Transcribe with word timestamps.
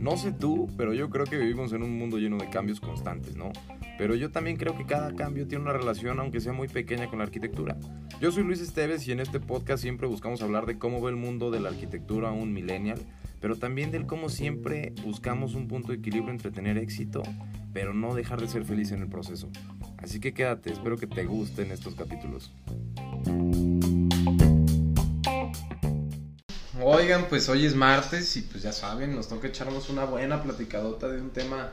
No 0.00 0.16
sé 0.16 0.32
tú, 0.32 0.68
pero 0.76 0.94
yo 0.94 1.10
creo 1.10 1.26
que 1.26 1.36
vivimos 1.36 1.72
en 1.72 1.82
un 1.82 1.98
mundo 1.98 2.18
lleno 2.18 2.38
de 2.38 2.48
cambios 2.48 2.80
constantes, 2.80 3.36
¿no? 3.36 3.50
Pero 3.98 4.14
yo 4.14 4.30
también 4.30 4.56
creo 4.56 4.76
que 4.76 4.84
cada 4.84 5.14
cambio 5.14 5.48
tiene 5.48 5.64
una 5.64 5.72
relación, 5.72 6.20
aunque 6.20 6.40
sea 6.40 6.52
muy 6.52 6.68
pequeña, 6.68 7.08
con 7.08 7.18
la 7.18 7.24
arquitectura. 7.24 7.76
Yo 8.20 8.30
soy 8.30 8.44
Luis 8.44 8.60
Esteves 8.60 9.06
y 9.08 9.12
en 9.12 9.20
este 9.20 9.40
podcast 9.40 9.82
siempre 9.82 10.06
buscamos 10.06 10.42
hablar 10.42 10.64
de 10.64 10.78
cómo 10.78 11.00
ve 11.00 11.10
el 11.10 11.16
mundo 11.16 11.50
de 11.50 11.60
la 11.60 11.70
arquitectura 11.70 12.30
un 12.30 12.52
millennial, 12.52 13.00
pero 13.40 13.56
también 13.56 13.90
del 13.90 14.06
cómo 14.06 14.28
siempre 14.28 14.94
buscamos 15.04 15.54
un 15.54 15.68
punto 15.68 15.92
de 15.92 15.98
equilibrio 15.98 16.30
entre 16.30 16.50
tener 16.50 16.78
éxito, 16.78 17.22
pero 17.72 17.92
no 17.92 18.14
dejar 18.14 18.40
de 18.40 18.48
ser 18.48 18.64
feliz 18.64 18.92
en 18.92 19.02
el 19.02 19.08
proceso. 19.08 19.50
Así 19.98 20.20
que 20.20 20.32
quédate, 20.32 20.72
espero 20.72 20.96
que 20.96 21.06
te 21.06 21.24
gusten 21.24 21.72
estos 21.72 21.94
capítulos. 21.94 22.52
Oigan, 26.88 27.28
pues 27.28 27.48
hoy 27.48 27.66
es 27.66 27.74
martes 27.74 28.36
y 28.36 28.42
pues 28.42 28.62
ya 28.62 28.70
saben, 28.70 29.16
nos 29.16 29.26
toca 29.26 29.48
echarnos 29.48 29.90
una 29.90 30.04
buena 30.04 30.40
platicadota 30.44 31.08
de 31.08 31.20
un 31.20 31.30
tema 31.30 31.72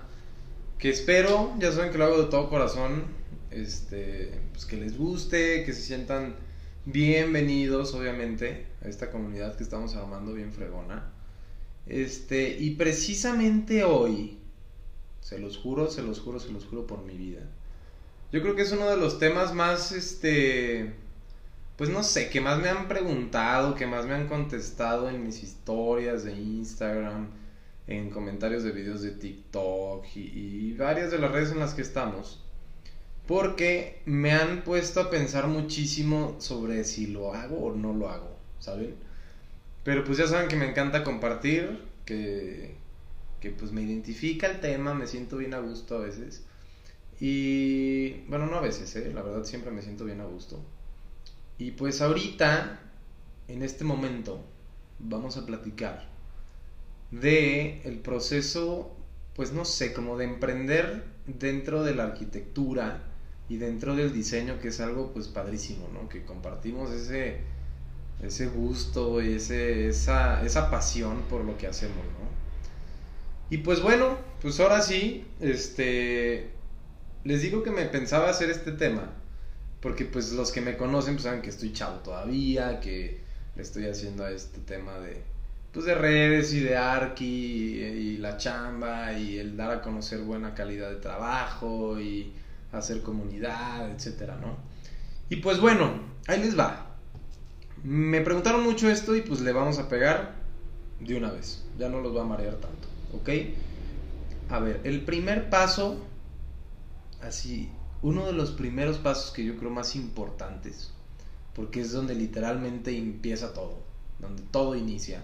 que 0.80 0.90
espero, 0.90 1.54
ya 1.60 1.72
saben 1.72 1.92
que 1.92 2.00
lo 2.00 2.06
hago 2.06 2.24
de 2.24 2.32
todo 2.32 2.50
corazón, 2.50 3.04
este, 3.52 4.32
pues 4.52 4.66
que 4.66 4.76
les 4.76 4.98
guste, 4.98 5.66
que 5.66 5.74
se 5.74 5.84
sientan 5.84 6.36
bienvenidos, 6.86 7.94
obviamente, 7.94 8.66
a 8.84 8.88
esta 8.88 9.12
comunidad 9.12 9.56
que 9.56 9.62
estamos 9.62 9.96
armando 9.96 10.34
bien 10.34 10.52
fregona. 10.52 11.14
Este, 11.86 12.58
y 12.58 12.72
precisamente 12.72 13.84
hoy, 13.84 14.40
se 15.22 15.38
los 15.38 15.58
juro, 15.58 15.92
se 15.92 16.02
los 16.02 16.22
juro, 16.22 16.40
se 16.40 16.52
los 16.52 16.66
juro 16.66 16.88
por 16.88 17.04
mi 17.04 17.16
vida. 17.16 17.42
Yo 18.32 18.42
creo 18.42 18.56
que 18.56 18.64
es 18.64 18.72
uno 18.72 18.90
de 18.90 18.98
los 18.98 19.20
temas 19.20 19.54
más, 19.54 19.92
este, 19.92 21.03
pues 21.78 21.90
no 21.90 22.04
sé, 22.04 22.30
que 22.30 22.42
más 22.42 22.60
me 22.60 22.70
han 22.70 22.88
preguntado, 22.88 23.76
que 23.76 23.88
más 23.88 24.06
me 24.06 24.14
han 24.14 24.28
contestado 24.28 25.10
en 25.10 25.24
mis 25.24 25.42
historias 25.42 26.24
de 26.24 26.34
Instagram, 26.34 27.30
en 27.88 28.10
comentarios 28.12 28.64
de 28.64 28.72
videos 28.72 29.02
de 29.02 29.12
TikTok 29.12 30.06
y, 30.16 30.74
varias 30.74 31.12
de 31.12 31.20
las 31.20 31.32
redes 31.32 31.52
en 31.52 31.60
las 31.60 31.74
que 31.74 31.82
estamos. 31.82 32.42
Porque 33.28 34.02
me 34.06 34.32
han 34.34 34.64
puesto 34.64 35.00
a 35.02 35.10
pensar 35.10 35.48
muchísimo 35.48 36.36
sobre 36.40 36.84
si 36.84 37.08
lo 37.08 37.34
hago 37.34 37.58
o 37.58 37.76
no 37.76 37.94
lo 37.94 38.10
hago, 38.10 38.38
¿saben? 38.60 38.96
Pero 39.84 40.04
pues 40.04 40.18
ya 40.18 40.28
saben 40.28 40.50
que 40.50 40.56
me 40.56 40.70
encanta 40.70 41.04
compartir, 41.04 41.82
que, 42.06 42.76
que 43.40 43.52
pues 43.52 43.72
me 43.72 43.82
identifica 43.82 44.48
el 44.48 44.60
tema, 44.60 44.94
me 44.94 45.08
siento 45.08 45.38
bien 45.38 45.54
a 45.54 45.60
gusto 45.60 45.98
a 45.98 46.00
veces. 46.00 46.44
Y 47.20 48.22
bueno, 48.28 48.46
no 48.48 48.58
a 48.58 48.62
veces, 48.62 48.96
¿eh? 48.96 49.12
la 49.14 49.22
verdad 49.22 49.46
siempre 49.46 49.72
me 49.72 49.82
siento 49.82 50.06
bien 50.06 50.22
a 50.22 50.26
gusto. 50.26 50.62
Y 51.58 51.72
pues 51.72 52.02
ahorita, 52.02 52.80
en 53.48 53.62
este 53.62 53.84
momento, 53.84 54.44
vamos 55.00 55.38
a 55.38 55.46
platicar 55.46 56.08
de 57.12 57.82
el 57.84 58.00
proceso, 58.00 58.96
pues 59.36 59.54
no 59.54 59.66
sé, 59.66 59.94
como 59.94 60.18
de 60.18 60.26
emprender 60.26 61.04
dentro 61.28 61.84
de 61.84 61.96
la 61.96 62.06
arquitectura 62.06 63.04
y 63.50 63.58
dentro 63.58 63.96
del 63.96 64.14
diseño, 64.14 64.60
que 64.60 64.70
es 64.70 64.80
algo 64.80 65.14
pues 65.14 65.28
padrísimo, 65.28 65.88
¿no? 65.94 66.10
Que 66.10 66.24
compartimos 66.24 66.92
ese, 66.92 67.42
ese 68.22 68.48
gusto 68.48 69.22
y 69.22 69.34
ese, 69.34 69.90
esa, 69.90 70.44
esa 70.44 70.72
pasión 70.72 71.22
por 71.30 71.46
lo 71.46 71.58
que 71.58 71.68
hacemos, 71.68 71.98
¿no? 71.98 72.34
Y 73.50 73.60
pues 73.60 73.82
bueno, 73.82 74.18
pues 74.42 74.60
ahora 74.60 74.82
sí, 74.82 75.28
este, 75.40 76.50
les 77.24 77.42
digo 77.44 77.62
que 77.62 77.70
me 77.70 77.86
pensaba 77.86 78.30
hacer 78.30 78.50
este 78.50 78.72
tema 78.72 79.14
porque 79.84 80.06
pues 80.06 80.32
los 80.32 80.54
que 80.54 80.62
me 80.62 80.78
conocen 80.78 81.16
pues 81.16 81.24
saben 81.24 81.42
que 81.42 81.50
estoy 81.50 81.74
chavo 81.74 81.98
todavía, 81.98 82.80
que 82.80 83.20
le 83.54 83.62
estoy 83.62 83.86
haciendo 83.88 84.26
este 84.26 84.62
tema 84.62 84.98
de 85.00 85.22
pues 85.74 85.86
de 85.86 85.94
redes 85.94 86.54
y 86.54 86.62
de 86.62 86.78
arqui 86.78 87.26
y, 87.26 88.18
la 88.18 88.38
chamba 88.38 89.12
y 89.12 89.40
el 89.40 89.58
dar 89.58 89.72
a 89.72 89.82
conocer 89.82 90.22
buena 90.22 90.54
calidad 90.54 90.90
de 90.90 90.96
trabajo 90.98 92.00
y 92.00 92.32
hacer 92.72 93.02
comunidad, 93.02 93.92
etcétera, 93.92 94.38
¿no? 94.40 94.56
Y 95.30 95.38
pues 95.38 95.60
bueno, 95.60 95.92
ahí 96.28 96.40
les 96.40 96.58
va. 96.58 96.96
Me 97.84 98.22
preguntaron 98.22 98.64
mucho 98.64 98.90
esto 98.90 99.16
y 99.16 99.22
pues 99.22 99.42
le 99.42 99.52
vamos 99.52 99.80
a 99.80 99.90
pegar 99.90 100.36
de 101.02 101.18
una 101.18 101.32
vez. 101.32 101.66
Ya 101.78 101.90
no 101.90 102.00
los 102.00 102.16
va 102.16 102.22
a 102.22 102.26
marear 102.26 102.56
tanto, 102.56 102.88
¿ok? 103.14 103.30
A 104.50 104.60
ver, 104.60 104.80
el 104.86 105.02
primer 105.02 105.50
paso, 105.50 105.98
así 107.22 107.70
uno 108.04 108.26
de 108.26 108.34
los 108.34 108.52
primeros 108.52 108.98
pasos 108.98 109.32
que 109.32 109.46
yo 109.46 109.58
creo 109.58 109.72
más 109.72 109.96
importantes, 109.96 110.92
porque 111.56 111.80
es 111.82 111.94
donde 111.94 112.14
literalmente 112.14 112.96
empieza 112.96 113.54
todo, 113.54 113.80
donde 114.20 114.44
todo 114.52 114.76
inicia, 114.76 115.24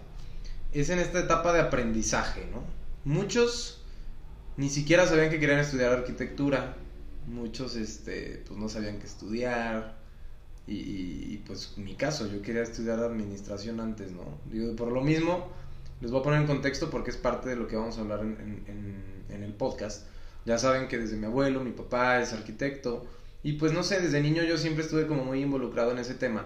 es 0.72 0.90
en 0.90 1.00
esta 1.00 1.20
etapa 1.20 1.52
de 1.52 1.60
aprendizaje, 1.60 2.48
¿no? 2.52 2.64
Muchos 3.04 3.82
ni 4.56 4.70
siquiera 4.70 5.06
sabían 5.06 5.30
que 5.30 5.40
querían 5.40 5.60
estudiar 5.60 5.92
arquitectura, 5.92 6.78
muchos 7.28 7.76
este, 7.76 8.44
pues 8.48 8.58
no 8.58 8.70
sabían 8.70 9.00
qué 9.00 9.06
estudiar, 9.06 10.00
y, 10.72 11.38
pues 11.48 11.80
mi 11.80 11.96
caso, 11.96 12.28
yo 12.28 12.44
quería 12.44 12.62
estudiar 12.62 13.00
administración 13.00 13.80
antes, 13.80 14.12
¿no? 14.12 14.38
Digo, 14.52 14.76
por 14.76 14.92
lo 14.92 15.02
mismo, 15.02 15.50
les 16.00 16.12
voy 16.12 16.20
a 16.20 16.24
poner 16.24 16.42
en 16.42 16.48
contexto 16.48 16.92
porque 16.92 17.10
es 17.10 17.18
parte 17.18 17.50
de 17.50 17.56
lo 17.56 17.68
que 17.68 17.76
vamos 17.76 17.98
a 17.98 18.02
hablar 18.02 18.22
en 18.22 19.44
el 19.44 19.54
podcast 19.54 20.06
ya 20.50 20.58
saben 20.58 20.88
que 20.88 20.98
desde 20.98 21.16
mi 21.16 21.28
abuelo, 21.28 21.64
mi 21.64 21.70
papá 21.70 22.20
es 22.20 22.34
arquitecto. 22.34 23.06
Y 23.44 23.54
pues 23.54 23.72
no 23.72 23.84
sé, 23.84 24.02
desde 24.02 24.20
niño 24.20 24.42
yo 24.42 24.58
siempre 24.58 24.84
estuve 24.84 25.06
como 25.06 25.24
muy 25.24 25.44
involucrado 25.44 25.92
en 25.92 26.00
ese 26.00 26.16
tema. 26.16 26.44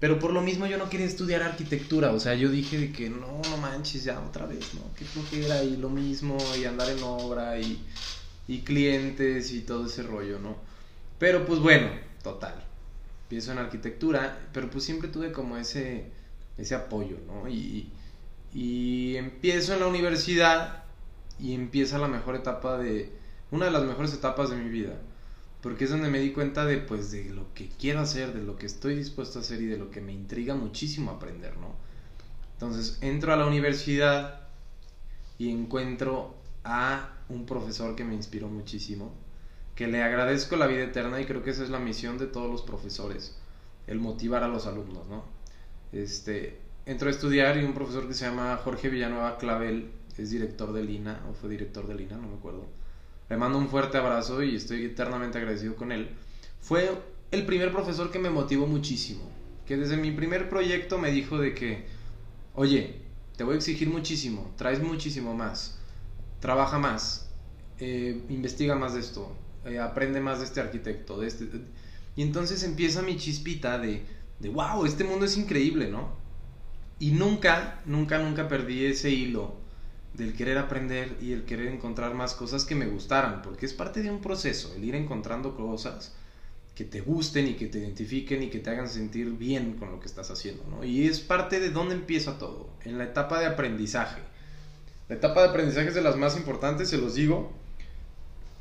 Pero 0.00 0.18
por 0.18 0.32
lo 0.32 0.40
mismo 0.40 0.66
yo 0.66 0.78
no 0.78 0.90
quería 0.90 1.06
estudiar 1.06 1.44
arquitectura. 1.44 2.10
O 2.10 2.18
sea, 2.18 2.34
yo 2.34 2.50
dije 2.50 2.76
de 2.76 2.90
que 2.90 3.08
no, 3.08 3.40
no 3.48 3.56
manches, 3.58 4.02
ya 4.02 4.20
otra 4.20 4.46
vez, 4.46 4.74
¿no? 4.74 4.80
Que 4.96 5.04
flojera 5.04 5.62
y 5.62 5.76
lo 5.76 5.90
mismo, 5.90 6.38
y 6.60 6.64
andar 6.64 6.90
en 6.90 7.00
obra, 7.04 7.56
y, 7.60 7.80
y 8.48 8.62
clientes 8.62 9.52
y 9.52 9.60
todo 9.60 9.86
ese 9.86 10.02
rollo, 10.02 10.40
¿no? 10.40 10.56
Pero 11.20 11.46
pues 11.46 11.60
bueno, 11.60 11.88
total. 12.24 12.64
Empiezo 13.26 13.52
en 13.52 13.58
arquitectura, 13.58 14.40
pero 14.52 14.68
pues 14.68 14.82
siempre 14.82 15.08
tuve 15.08 15.30
como 15.30 15.56
ese, 15.56 16.06
ese 16.58 16.74
apoyo, 16.74 17.16
¿no? 17.28 17.48
Y, 17.48 17.92
y 18.52 19.14
empiezo 19.14 19.74
en 19.74 19.80
la 19.80 19.86
universidad 19.86 20.82
y 21.38 21.54
empieza 21.54 21.96
la 21.98 22.08
mejor 22.08 22.34
etapa 22.34 22.76
de, 22.76 23.19
una 23.50 23.66
de 23.66 23.70
las 23.70 23.84
mejores 23.84 24.14
etapas 24.14 24.50
de 24.50 24.56
mi 24.56 24.68
vida, 24.68 24.94
porque 25.62 25.84
es 25.84 25.90
donde 25.90 26.08
me 26.08 26.20
di 26.20 26.32
cuenta 26.32 26.64
de, 26.64 26.78
pues, 26.78 27.10
de 27.10 27.30
lo 27.30 27.52
que 27.54 27.68
quiero 27.68 28.00
hacer, 28.00 28.32
de 28.32 28.42
lo 28.42 28.56
que 28.56 28.66
estoy 28.66 28.94
dispuesto 28.94 29.38
a 29.38 29.42
hacer 29.42 29.60
y 29.60 29.66
de 29.66 29.78
lo 29.78 29.90
que 29.90 30.00
me 30.00 30.12
intriga 30.12 30.54
muchísimo 30.54 31.10
aprender, 31.10 31.56
¿no? 31.58 31.74
Entonces, 32.54 32.98
entro 33.00 33.32
a 33.32 33.36
la 33.36 33.46
universidad 33.46 34.40
y 35.38 35.50
encuentro 35.50 36.34
a 36.64 37.14
un 37.28 37.46
profesor 37.46 37.96
que 37.96 38.04
me 38.04 38.14
inspiró 38.14 38.48
muchísimo, 38.48 39.12
que 39.74 39.86
le 39.86 40.02
agradezco 40.02 40.56
la 40.56 40.66
vida 40.66 40.84
eterna 40.84 41.20
y 41.20 41.24
creo 41.24 41.42
que 41.42 41.50
esa 41.50 41.64
es 41.64 41.70
la 41.70 41.78
misión 41.78 42.18
de 42.18 42.26
todos 42.26 42.50
los 42.50 42.62
profesores, 42.62 43.36
el 43.86 43.98
motivar 43.98 44.42
a 44.44 44.48
los 44.48 44.66
alumnos, 44.66 45.06
¿no? 45.08 45.24
Este, 45.92 46.58
entro 46.86 47.08
a 47.08 47.10
estudiar 47.10 47.56
y 47.56 47.64
un 47.64 47.74
profesor 47.74 48.06
que 48.06 48.14
se 48.14 48.26
llama 48.26 48.60
Jorge 48.62 48.88
Villanueva 48.88 49.38
Clavel, 49.38 49.90
es 50.18 50.30
director 50.30 50.72
de 50.72 50.84
Lina, 50.84 51.24
o 51.30 51.34
fue 51.34 51.48
director 51.48 51.86
de 51.86 51.94
Lina, 51.94 52.16
no 52.16 52.28
me 52.28 52.36
acuerdo. 52.36 52.66
Le 53.30 53.36
mando 53.36 53.58
un 53.58 53.68
fuerte 53.68 53.96
abrazo 53.96 54.42
y 54.42 54.56
estoy 54.56 54.84
eternamente 54.84 55.38
agradecido 55.38 55.76
con 55.76 55.92
él. 55.92 56.10
Fue 56.60 56.90
el 57.30 57.46
primer 57.46 57.70
profesor 57.70 58.10
que 58.10 58.18
me 58.18 58.28
motivó 58.28 58.66
muchísimo. 58.66 59.22
Que 59.64 59.76
desde 59.76 59.96
mi 59.96 60.10
primer 60.10 60.48
proyecto 60.48 60.98
me 60.98 61.12
dijo 61.12 61.38
de 61.38 61.54
que, 61.54 61.86
oye, 62.56 62.96
te 63.36 63.44
voy 63.44 63.54
a 63.54 63.56
exigir 63.58 63.88
muchísimo, 63.88 64.52
traes 64.56 64.82
muchísimo 64.82 65.32
más, 65.32 65.78
trabaja 66.40 66.80
más, 66.80 67.30
eh, 67.78 68.20
investiga 68.28 68.74
más 68.74 68.94
de 68.94 69.00
esto, 69.00 69.32
eh, 69.64 69.78
aprende 69.78 70.20
más 70.20 70.40
de 70.40 70.46
este 70.46 70.60
arquitecto, 70.60 71.20
de 71.20 71.28
este... 71.28 71.48
Y 72.16 72.22
entonces 72.22 72.64
empieza 72.64 73.00
mi 73.00 73.16
chispita 73.16 73.78
de, 73.78 74.04
de, 74.40 74.48
wow, 74.48 74.84
este 74.84 75.04
mundo 75.04 75.24
es 75.24 75.36
increíble, 75.36 75.88
¿no? 75.88 76.08
Y 76.98 77.12
nunca, 77.12 77.80
nunca, 77.86 78.18
nunca 78.18 78.48
perdí 78.48 78.86
ese 78.86 79.10
hilo 79.10 79.59
del 80.14 80.34
querer 80.34 80.58
aprender 80.58 81.16
y 81.20 81.32
el 81.32 81.44
querer 81.44 81.68
encontrar 81.68 82.14
más 82.14 82.34
cosas 82.34 82.64
que 82.64 82.74
me 82.74 82.86
gustaran, 82.86 83.42
porque 83.42 83.66
es 83.66 83.72
parte 83.72 84.02
de 84.02 84.10
un 84.10 84.20
proceso, 84.20 84.74
el 84.74 84.84
ir 84.84 84.94
encontrando 84.94 85.56
cosas 85.56 86.12
que 86.74 86.84
te 86.84 87.00
gusten 87.00 87.46
y 87.46 87.54
que 87.54 87.66
te 87.66 87.78
identifiquen 87.78 88.42
y 88.42 88.48
que 88.48 88.58
te 88.58 88.70
hagan 88.70 88.88
sentir 88.88 89.30
bien 89.32 89.74
con 89.74 89.90
lo 89.90 90.00
que 90.00 90.06
estás 90.06 90.30
haciendo, 90.30 90.64
¿no? 90.70 90.84
Y 90.84 91.06
es 91.06 91.20
parte 91.20 91.60
de 91.60 91.70
dónde 91.70 91.94
empieza 91.94 92.38
todo, 92.38 92.70
en 92.84 92.98
la 92.98 93.04
etapa 93.04 93.38
de 93.38 93.46
aprendizaje. 93.46 94.22
La 95.08 95.16
etapa 95.16 95.42
de 95.42 95.48
aprendizaje 95.48 95.88
es 95.88 95.94
de 95.94 96.02
las 96.02 96.16
más 96.16 96.36
importantes, 96.36 96.88
se 96.88 96.96
los 96.96 97.14
digo. 97.14 97.52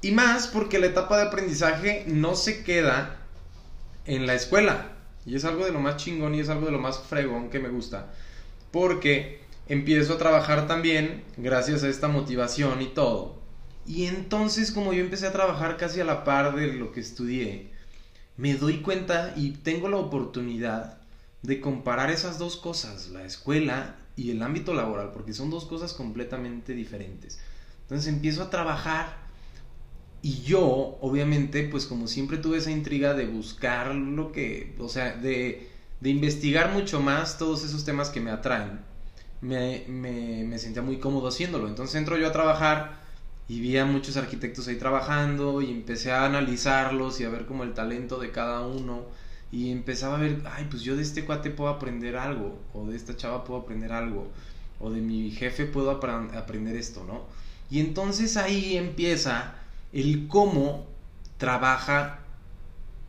Y 0.01 0.11
más 0.11 0.47
porque 0.47 0.79
la 0.79 0.87
etapa 0.87 1.17
de 1.17 1.27
aprendizaje 1.27 2.03
no 2.07 2.35
se 2.35 2.63
queda 2.63 3.19
en 4.05 4.25
la 4.25 4.33
escuela. 4.33 4.93
Y 5.25 5.35
es 5.35 5.45
algo 5.45 5.65
de 5.65 5.71
lo 5.71 5.79
más 5.79 5.97
chingón 5.97 6.33
y 6.35 6.39
es 6.39 6.49
algo 6.49 6.65
de 6.65 6.71
lo 6.71 6.79
más 6.79 6.99
fregón 6.99 7.49
que 7.49 7.59
me 7.59 7.69
gusta. 7.69 8.11
Porque 8.71 9.38
empiezo 9.69 10.13
a 10.13 10.17
trabajar 10.17 10.67
también 10.67 11.23
gracias 11.37 11.83
a 11.83 11.89
esta 11.89 12.07
motivación 12.07 12.81
y 12.81 12.87
todo. 12.87 13.39
Y 13.85 14.05
entonces 14.05 14.71
como 14.71 14.93
yo 14.93 15.01
empecé 15.01 15.27
a 15.27 15.31
trabajar 15.31 15.77
casi 15.77 16.01
a 16.01 16.05
la 16.05 16.23
par 16.23 16.55
de 16.55 16.73
lo 16.73 16.91
que 16.91 16.99
estudié, 16.99 17.71
me 18.35 18.55
doy 18.55 18.81
cuenta 18.81 19.33
y 19.37 19.51
tengo 19.51 19.87
la 19.87 19.97
oportunidad 19.97 20.99
de 21.43 21.61
comparar 21.61 22.09
esas 22.09 22.37
dos 22.37 22.57
cosas, 22.57 23.09
la 23.09 23.23
escuela 23.23 23.95
y 24.15 24.31
el 24.31 24.41
ámbito 24.41 24.73
laboral, 24.73 25.11
porque 25.13 25.33
son 25.33 25.49
dos 25.49 25.65
cosas 25.65 25.93
completamente 25.93 26.73
diferentes. 26.73 27.39
Entonces 27.83 28.11
empiezo 28.11 28.43
a 28.43 28.49
trabajar 28.49 29.17
y 30.21 30.41
yo, 30.41 30.97
obviamente, 30.99 31.63
pues 31.63 31.85
como 31.85 32.07
siempre 32.07 32.37
tuve 32.37 32.57
esa 32.57 32.71
intriga 32.71 33.13
de 33.13 33.25
buscar 33.25 33.95
lo 33.95 34.31
que, 34.31 34.75
o 34.79 34.89
sea, 34.89 35.15
de, 35.15 35.69
de 36.01 36.09
investigar 36.09 36.73
mucho 36.73 36.99
más 36.99 37.37
todos 37.37 37.63
esos 37.63 37.85
temas 37.85 38.09
que 38.09 38.19
me 38.19 38.31
atraen, 38.31 38.81
me, 39.41 39.85
me, 39.87 40.57
sentía 40.59 40.81
muy 40.81 40.97
cómodo 40.97 41.27
haciéndolo. 41.27 41.67
Entonces 41.67 41.95
entro 41.95 42.17
yo 42.17 42.27
a 42.27 42.31
trabajar 42.31 42.99
y 43.47 43.59
vi 43.59 43.77
a 43.77 43.85
muchos 43.85 44.17
arquitectos 44.17 44.67
ahí 44.67 44.75
trabajando 44.75 45.61
y 45.61 45.71
empecé 45.71 46.11
a 46.11 46.25
analizarlos 46.25 47.19
y 47.19 47.25
a 47.25 47.29
ver 47.29 47.45
como 47.45 47.63
el 47.63 47.73
talento 47.73 48.19
de 48.19 48.31
cada 48.31 48.61
uno 48.61 49.05
y 49.51 49.71
empezaba 49.71 50.17
a 50.17 50.19
ver, 50.19 50.43
ay, 50.51 50.67
pues 50.69 50.83
yo 50.83 50.95
de 50.95 51.01
este 51.01 51.25
cuate 51.25 51.49
puedo 51.49 51.69
aprender 51.69 52.17
algo, 52.17 52.59
o 52.73 52.85
de 52.85 52.95
esta 52.95 53.15
chava 53.15 53.43
puedo 53.43 53.61
aprender 53.61 53.91
algo, 53.91 54.27
o 54.79 54.91
de 54.91 55.01
mi 55.01 55.31
jefe 55.31 55.65
puedo 55.65 55.89
aprender 55.89 56.75
esto, 56.75 57.03
¿no? 57.03 57.23
Y 57.71 57.79
entonces 57.79 58.37
ahí 58.37 58.77
empieza 58.77 59.55
el 59.91 60.27
cómo 60.27 60.85
trabaja, 61.37 62.19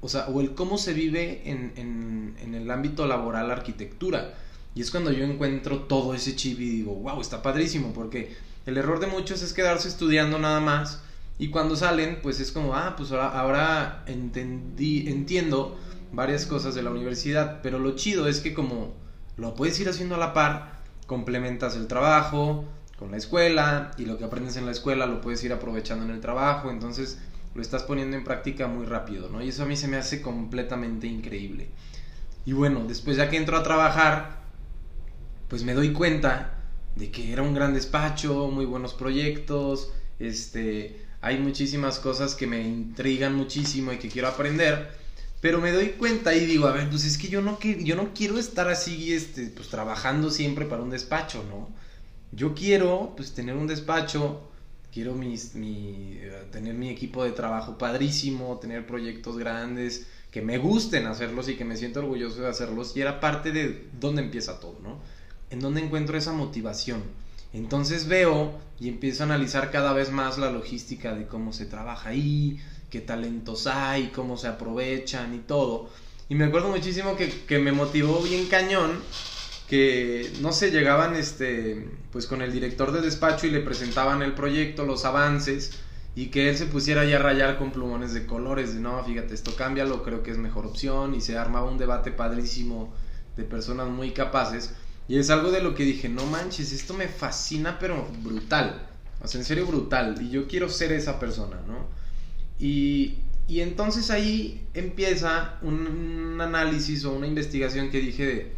o 0.01 0.09
sea, 0.09 0.29
o 0.29 0.41
el 0.41 0.55
cómo 0.55 0.79
se 0.79 0.95
vive 0.95 1.43
en, 1.45 1.73
en, 1.77 2.55
el 2.55 2.71
ámbito 2.71 3.07
laboral 3.07 3.49
la 3.49 3.55
arquitectura. 3.55 4.35
Y 4.81 4.83
es 4.83 4.91
cuando 4.91 5.13
yo 5.13 5.27
encuentro 5.27 5.81
todo 5.81 6.15
ese 6.15 6.35
chip 6.35 6.59
y 6.59 6.71
digo, 6.71 6.95
wow, 6.95 7.21
está 7.21 7.43
padrísimo, 7.43 7.93
porque 7.93 8.35
el 8.65 8.79
error 8.79 8.99
de 8.99 9.09
muchos 9.09 9.43
es 9.43 9.53
quedarse 9.53 9.89
estudiando 9.89 10.39
nada 10.39 10.59
más 10.59 11.03
y 11.39 11.51
cuando 11.51 11.77
salen, 11.77 12.21
pues 12.23 12.41
es 12.41 12.51
como, 12.51 12.75
ah, 12.75 12.95
pues 12.97 13.13
ahora, 13.13 14.03
entendí, 14.07 15.07
entiendo 15.07 15.79
varias 16.15 16.47
cosas 16.47 16.75
de 16.75 16.83
la 16.83 16.91
universidad, 16.93 17.61
pero 17.63 17.79
lo 17.79 17.95
chido 17.95 18.27
es 18.27 18.41
que 18.41 18.55
como 18.55 18.95
lo 19.37 19.55
puedes 19.55 19.79
ir 19.81 19.91
haciendo 19.91 20.15
a 20.15 20.19
la 20.19 20.33
par, 20.33 20.79
complementas 21.07 21.77
el 21.77 21.87
trabajo 21.87 22.65
con 22.99 23.11
la 23.11 23.19
escuela 23.19 23.91
y 23.99 24.07
lo 24.07 24.17
que 24.17 24.25
aprendes 24.25 24.57
en 24.57 24.65
la 24.65 24.73
escuela 24.73 25.05
lo 25.05 25.21
puedes 25.21 25.45
ir 25.45 25.53
aprovechando 25.53 26.07
en 26.07 26.11
el 26.11 26.23
trabajo, 26.23 26.71
entonces 26.71 27.19
lo 27.55 27.61
estás 27.61 27.83
poniendo 27.83 28.17
en 28.17 28.25
práctica 28.25 28.67
muy 28.67 28.87
rápido, 28.87 29.29
¿no? 29.29 29.43
Y 29.43 29.51
eso 29.51 29.65
a 29.65 29.67
mí 29.67 29.77
se 29.77 29.89
me 29.89 29.99
hace 29.99 30.23
completamente 30.23 31.07
increíble. 31.07 31.69
Y 32.47 32.55
bueno, 32.55 32.87
después 32.89 33.19
ya 33.19 33.29
que 33.29 33.37
entro 33.37 33.59
a 33.59 33.63
trabajar, 33.63 34.40
pues 35.51 35.65
me 35.65 35.75
doy 35.75 35.93
cuenta 35.93 36.55
de 36.95 37.11
que 37.11 37.33
era 37.33 37.43
un 37.43 37.53
gran 37.53 37.75
despacho, 37.75 38.49
muy 38.49 38.65
buenos 38.65 38.95
proyectos, 38.95 39.93
este, 40.21 41.05
hay 41.21 41.39
muchísimas 41.39 41.99
cosas 41.99 42.37
que 42.37 42.47
me 42.47 42.63
intrigan 42.63 43.35
muchísimo 43.35 43.93
y 43.93 43.99
que 43.99 44.09
quiero 44.09 44.29
aprender, 44.29 44.93
pero 45.41 45.61
me 45.61 45.73
doy 45.73 45.91
cuenta 45.91 46.35
y 46.35 46.47
digo, 46.47 46.69
a 46.69 46.73
ver, 46.73 46.89
pues 46.89 47.05
es 47.05 47.19
que 47.19 47.29
yo 47.29 47.43
no, 47.43 47.59
yo 47.61 47.97
no 47.97 48.15
quiero 48.15 48.39
estar 48.39 48.69
así, 48.69 49.13
este, 49.13 49.47
pues 49.49 49.69
trabajando 49.69 50.31
siempre 50.31 50.67
para 50.67 50.83
un 50.83 50.91
despacho, 50.91 51.45
¿no? 51.51 51.69
Yo 52.33 52.55
quiero, 52.55 53.15
pues, 53.17 53.33
tener 53.33 53.57
un 53.57 53.67
despacho, 53.67 54.49
quiero 54.93 55.15
mis, 55.15 55.57
mi, 55.57 56.21
tener 56.53 56.75
mi 56.75 56.91
equipo 56.91 57.25
de 57.25 57.33
trabajo 57.33 57.77
padrísimo, 57.77 58.59
tener 58.61 58.87
proyectos 58.87 59.37
grandes, 59.37 60.07
que 60.31 60.43
me 60.43 60.59
gusten 60.59 61.07
hacerlos 61.07 61.49
y 61.49 61.57
que 61.57 61.65
me 61.65 61.77
siento 61.77 62.01
orgulloso 62.01 62.43
de 62.43 62.49
hacerlos. 62.49 62.97
Y 62.97 63.01
era 63.01 63.19
parte 63.19 63.51
de 63.51 63.89
dónde 63.99 64.23
empieza 64.23 64.61
todo, 64.61 64.79
¿no? 64.81 65.01
En 65.51 65.61
dónde 65.61 65.83
encuentro 65.83 66.17
esa 66.17 66.33
motivación. 66.33 67.03
Entonces 67.53 68.07
veo 68.07 68.59
y 68.79 68.89
empiezo 68.89 69.23
a 69.23 69.27
analizar 69.27 69.71
cada 69.71 69.93
vez 69.93 70.11
más 70.11 70.39
la 70.39 70.51
logística 70.51 71.15
de 71.15 71.27
cómo 71.27 71.53
se 71.53 71.67
trabaja 71.67 72.11
ahí, 72.11 72.59
qué 72.91 73.01
talentos 73.01 73.67
hay, 73.67 74.09
cómo 74.09 74.37
se 74.37 74.49
aprovechan 74.49 75.35
y 75.35 75.39
todo. 75.39 75.91
Y 76.29 76.37
me 76.37 76.45
acuerdo 76.45 76.69
muchísimo 76.69 77.17
que, 77.17 77.59
me 77.59 77.73
motivó 77.73 78.23
bien 78.23 78.47
cañón 78.47 78.93
que 79.69 80.33
no 80.41 80.53
sé, 80.53 80.71
llegaban 80.73 81.15
este 81.15 81.89
pues 82.11 82.27
con 82.27 82.43
el 82.43 82.53
director 82.53 82.91
de 82.91 83.01
despacho 83.01 83.47
y 83.47 83.51
le 83.51 83.61
presentaban 83.61 84.23
el 84.23 84.35
proyecto, 84.35 84.85
los 84.85 85.05
avances 85.05 85.79
y 86.17 86.27
que 86.27 86.49
él 86.51 86.57
se 86.57 86.67
pusiera 86.67 87.05
ya 87.05 87.17
a 87.17 87.23
rayar 87.23 87.57
con 87.57 87.71
plumones 87.71 88.13
de 88.13 88.27
colores, 88.27 88.75
de 88.75 88.81
no, 88.81 89.03
fíjate, 89.05 89.33
esto 89.33 89.55
cámbialo, 89.55 90.03
creo 90.03 90.25
que 90.25 90.33
es 90.33 90.39
mejor 90.39 90.67
opción 90.67 91.15
y 91.15 91.21
se 91.21 91.39
armaba 91.39 91.71
un 91.71 91.79
debate 91.79 92.11
padrísimo 92.11 92.93
de 93.37 93.45
personas 93.45 93.89
muy 93.89 94.11
capaces 94.11 94.75
y 95.11 95.19
es 95.19 95.29
algo 95.29 95.51
de 95.51 95.61
lo 95.61 95.75
que 95.75 95.83
dije, 95.83 96.09
no 96.09 96.25
manches, 96.25 96.71
esto 96.71 96.95
me 96.95 97.09
fascina 97.09 97.81
pero 97.81 98.07
brutal, 98.23 98.87
o 99.21 99.27
sea, 99.27 99.41
en 99.41 99.45
serio 99.45 99.67
brutal 99.67 100.23
y 100.23 100.31
yo 100.31 100.47
quiero 100.47 100.69
ser 100.69 100.93
esa 100.93 101.19
persona, 101.19 101.61
¿no? 101.67 101.89
Y, 102.61 103.19
entonces 103.49 104.13
ahí 104.13 104.69
empieza 104.73 105.59
un, 105.63 106.41
análisis 106.41 107.05
o 107.05 107.13
una 107.13 107.27
investigación 107.27 107.91
que 107.91 107.99
dije 107.99 108.25
de, 108.25 108.53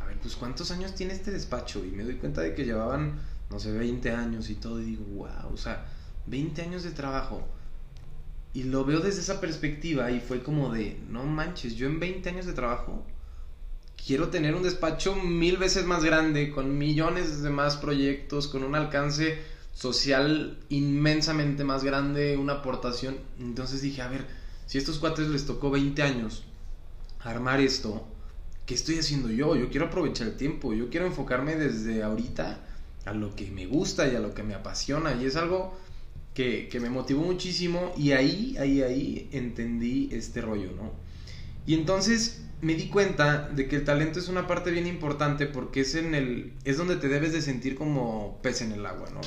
a 0.00 0.06
ver, 0.06 0.16
pues 0.20 0.36
cuántos 0.36 0.70
años 0.70 0.94
tiene 0.94 1.12
este 1.12 1.32
despacho 1.32 1.84
y 1.84 1.90
me 1.90 2.04
doy 2.04 2.14
cuenta 2.14 2.40
de 2.40 2.54
que 2.54 2.64
llevaban, 2.64 3.18
no 3.50 3.58
sé, 3.58 3.72
20 3.72 4.08
años 4.12 4.48
y 4.48 4.54
todo 4.54 4.80
y 4.80 4.84
digo, 4.84 5.04
wow, 5.06 5.52
o 5.52 5.56
sea, 5.56 5.86
20 6.26 6.62
años 6.62 6.84
de 6.84 6.92
trabajo. 6.92 7.44
Y 8.54 8.62
lo 8.62 8.84
veo 8.84 9.00
desde 9.00 9.22
esa 9.22 9.40
perspectiva 9.40 10.12
y 10.12 10.20
fue 10.20 10.44
como 10.44 10.72
de, 10.72 11.00
no 11.10 11.24
manches, 11.24 11.74
yo 11.74 11.88
en 11.88 11.98
20 11.98 12.28
años 12.28 12.46
de 12.46 12.52
trabajo 12.52 13.04
quiero 14.06 14.28
tener 14.28 14.54
un 14.54 14.62
despacho 14.62 15.16
mil 15.16 15.56
veces 15.56 15.84
más 15.84 16.04
grande, 16.04 16.52
con 16.52 16.78
millones 16.78 17.42
de 17.42 17.50
más 17.50 17.76
proyectos, 17.76 18.46
con 18.46 18.62
un 18.62 18.76
alcance 18.76 19.38
social 19.74 20.58
inmensamente 20.68 21.64
más 21.64 21.82
grande, 21.82 22.36
una 22.36 22.54
aportación. 22.54 23.18
Entonces 23.40 23.82
dije, 23.82 24.02
a 24.02 24.08
ver, 24.08 24.26
si 24.66 24.78
a 24.78 24.80
estos 24.80 24.98
cuates 24.98 25.28
les 25.28 25.44
tocó 25.44 25.70
20 25.70 26.00
años 26.02 26.44
armar 27.20 27.60
esto, 27.60 28.06
¿qué 28.64 28.74
estoy 28.74 28.98
haciendo 28.98 29.28
yo? 29.28 29.56
Yo 29.56 29.70
quiero 29.70 29.86
aprovechar 29.86 30.28
el 30.28 30.36
tiempo, 30.36 30.72
yo 30.72 30.88
quiero 30.88 31.06
enfocarme 31.06 31.56
desde 31.56 32.04
ahorita 32.04 32.60
a 33.06 33.12
lo 33.12 33.34
que 33.34 33.50
me 33.50 33.66
gusta 33.66 34.06
y 34.06 34.14
a 34.14 34.20
lo 34.20 34.34
que 34.34 34.44
me 34.44 34.54
apasiona. 34.54 35.14
Y 35.20 35.24
es 35.24 35.34
algo 35.34 35.76
que, 36.32 36.68
que 36.68 36.78
me 36.78 36.90
motivó 36.90 37.22
muchísimo 37.22 37.92
y 37.96 38.12
ahí, 38.12 38.56
ahí, 38.58 38.82
ahí 38.82 39.28
entendí 39.32 40.08
este 40.12 40.40
rollo, 40.42 40.70
¿no? 40.76 40.92
Y 41.66 41.74
entonces 41.74 42.45
me 42.60 42.74
di 42.74 42.88
cuenta 42.88 43.48
de 43.48 43.68
que 43.68 43.76
el 43.76 43.84
talento 43.84 44.18
es 44.18 44.28
una 44.28 44.46
parte 44.46 44.70
bien 44.70 44.86
importante 44.86 45.46
porque 45.46 45.80
es 45.80 45.94
en 45.94 46.14
el 46.14 46.54
es 46.64 46.78
donde 46.78 46.96
te 46.96 47.08
debes 47.08 47.32
de 47.32 47.42
sentir 47.42 47.76
como 47.76 48.38
pez 48.42 48.62
en 48.62 48.72
el 48.72 48.86
agua, 48.86 49.10
¿no? 49.12 49.20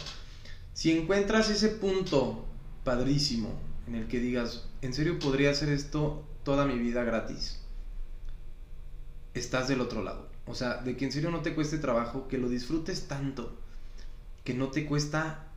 Si 0.73 0.91
encuentras 0.91 1.49
ese 1.49 1.69
punto 1.69 2.45
padrísimo 2.83 3.59
en 3.87 3.95
el 3.95 4.07
que 4.07 4.19
digas, 4.19 4.67
en 4.81 4.93
serio 4.93 5.19
podría 5.19 5.51
hacer 5.51 5.69
esto 5.69 6.25
toda 6.43 6.65
mi 6.65 6.79
vida 6.79 7.03
gratis, 7.03 7.59
estás 9.33 9.67
del 9.67 9.81
otro 9.81 10.03
lado. 10.03 10.29
O 10.45 10.55
sea, 10.55 10.77
de 10.77 10.97
que 10.97 11.05
en 11.05 11.11
serio 11.11 11.29
no 11.29 11.41
te 11.41 11.53
cueste 11.53 11.77
trabajo, 11.77 12.27
que 12.27 12.37
lo 12.37 12.49
disfrutes 12.49 13.07
tanto, 13.07 13.55
que 14.43 14.53
no 14.53 14.69
te 14.69 14.85
cuesta, 14.85 15.47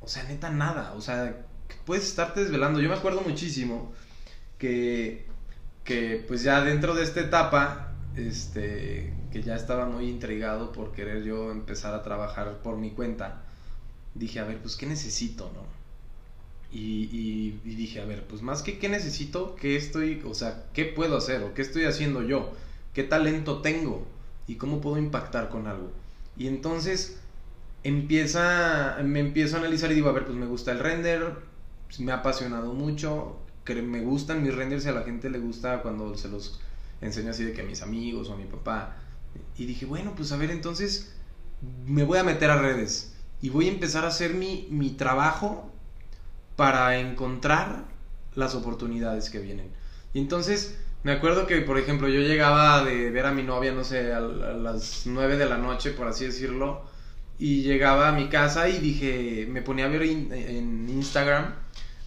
o 0.00 0.08
sea, 0.08 0.24
neta 0.24 0.50
nada. 0.50 0.92
O 0.94 1.00
sea, 1.00 1.46
puedes 1.86 2.04
estarte 2.04 2.42
desvelando. 2.42 2.80
Yo 2.80 2.88
me 2.88 2.96
acuerdo 2.96 3.22
muchísimo 3.22 3.92
que, 4.58 5.26
que 5.84 6.24
pues 6.26 6.42
ya 6.42 6.62
dentro 6.62 6.94
de 6.94 7.02
esta 7.02 7.20
etapa, 7.20 7.92
este, 8.16 9.12
que 9.32 9.42
ya 9.42 9.56
estaba 9.56 9.86
muy 9.86 10.08
intrigado 10.08 10.72
por 10.72 10.92
querer 10.92 11.24
yo 11.24 11.50
empezar 11.50 11.94
a 11.94 12.02
trabajar 12.02 12.58
por 12.62 12.76
mi 12.76 12.90
cuenta 12.90 13.42
dije, 14.14 14.40
a 14.40 14.44
ver, 14.44 14.58
pues, 14.58 14.76
¿qué 14.76 14.86
necesito, 14.86 15.50
no? 15.54 15.62
Y, 16.74 17.50
dije, 17.64 18.00
a 18.00 18.06
ver, 18.06 18.24
pues 18.26 18.40
más 18.40 18.62
que 18.62 18.78
qué 18.78 18.88
necesito, 18.88 19.54
qué 19.56 19.76
estoy, 19.76 20.22
o 20.24 20.32
sea, 20.34 20.64
qué 20.72 20.86
puedo 20.86 21.18
hacer 21.18 21.42
o 21.42 21.52
qué 21.52 21.60
estoy 21.60 21.84
haciendo 21.84 22.22
yo, 22.22 22.50
qué 22.94 23.02
talento 23.02 23.60
tengo 23.60 24.06
y 24.46 24.54
cómo 24.56 24.80
puedo 24.80 24.96
impactar 24.96 25.50
con 25.50 25.66
algo. 25.66 25.92
Y 26.36 26.46
entonces 26.46 27.18
empieza, 27.84 28.96
me 29.04 29.20
empiezo 29.20 29.56
a 29.56 29.60
analizar 29.60 29.92
y 29.92 29.96
digo, 29.96 30.08
a 30.08 30.12
ver, 30.12 30.24
pues 30.24 30.36
me 30.36 30.46
gusta 30.46 30.72
el 30.72 30.78
render, 30.78 31.34
me 31.98 32.12
ha 32.12 32.16
apasionado 32.16 32.72
mucho, 32.72 33.36
que 33.64 33.80
me 33.80 34.00
gustan 34.00 34.42
mis 34.42 34.54
renders 34.54 34.84
y 34.84 34.88
a 34.88 34.92
la 34.92 35.02
gente 35.02 35.30
le 35.30 35.38
gusta 35.38 35.82
cuando 35.82 36.16
se 36.16 36.28
los 36.28 36.60
enseño 37.00 37.30
así 37.30 37.44
de 37.44 37.52
que 37.52 37.62
a 37.62 37.64
mis 37.64 37.82
amigos 37.82 38.28
o 38.28 38.34
a 38.34 38.36
mi 38.36 38.44
papá. 38.44 38.96
Y 39.56 39.66
dije, 39.66 39.86
bueno, 39.86 40.14
pues 40.16 40.32
a 40.32 40.36
ver, 40.36 40.50
entonces 40.50 41.14
me 41.86 42.04
voy 42.04 42.18
a 42.18 42.24
meter 42.24 42.50
a 42.50 42.60
redes 42.60 43.14
y 43.40 43.50
voy 43.50 43.68
a 43.68 43.72
empezar 43.72 44.04
a 44.04 44.08
hacer 44.08 44.34
mi, 44.34 44.66
mi 44.70 44.90
trabajo 44.90 45.70
para 46.56 46.98
encontrar 46.98 47.84
las 48.34 48.54
oportunidades 48.54 49.30
que 49.30 49.38
vienen. 49.38 49.70
Y 50.14 50.20
entonces 50.20 50.78
me 51.02 51.12
acuerdo 51.12 51.46
que, 51.46 51.60
por 51.62 51.78
ejemplo, 51.78 52.08
yo 52.08 52.20
llegaba 52.20 52.84
de 52.84 53.10
ver 53.10 53.26
a 53.26 53.32
mi 53.32 53.42
novia, 53.42 53.72
no 53.72 53.84
sé, 53.84 54.12
a, 54.12 54.20
las 54.20 55.02
9 55.06 55.36
de 55.36 55.46
la 55.46 55.58
noche, 55.58 55.90
por 55.90 56.08
así 56.08 56.26
decirlo, 56.26 56.82
y 57.38 57.62
llegaba 57.62 58.08
a 58.08 58.12
mi 58.12 58.28
casa 58.28 58.68
y 58.68 58.78
dije, 58.78 59.46
me 59.50 59.62
ponía 59.62 59.86
a 59.86 59.88
ver 59.88 60.02
en 60.02 60.88
Instagram 60.88 61.54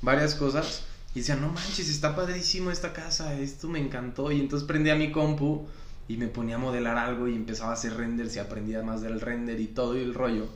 varias 0.01 0.35
cosas 0.35 0.85
y 1.15 1.19
decía, 1.19 1.37
no 1.37 1.47
manches, 1.47 1.89
está 1.89 2.15
padrísimo 2.15 2.71
esta 2.71 2.93
casa, 2.93 3.33
esto 3.39 3.69
me 3.69 3.79
encantó. 3.79 4.31
Y 4.31 4.39
entonces 4.41 4.67
prendía 4.67 4.95
mi 4.95 5.11
compu 5.11 5.65
y 6.09 6.17
me 6.17 6.27
ponía 6.27 6.55
a 6.55 6.59
modelar 6.59 6.97
algo 6.97 7.27
y 7.27 7.35
empezaba 7.35 7.71
a 7.71 7.73
hacer 7.73 7.95
renders 7.95 8.35
y 8.35 8.39
aprendía 8.39 8.83
más 8.83 9.01
del 9.01 9.21
render 9.21 9.59
y 9.59 9.67
todo 9.67 9.97
y 9.97 10.01
el 10.01 10.13
rollo. 10.13 10.49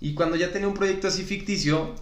Y 0.00 0.14
cuando 0.14 0.36
ya 0.36 0.52
tenía 0.52 0.68
un 0.68 0.74
proyecto 0.74 1.08
así 1.08 1.24
ficticio, 1.24 1.94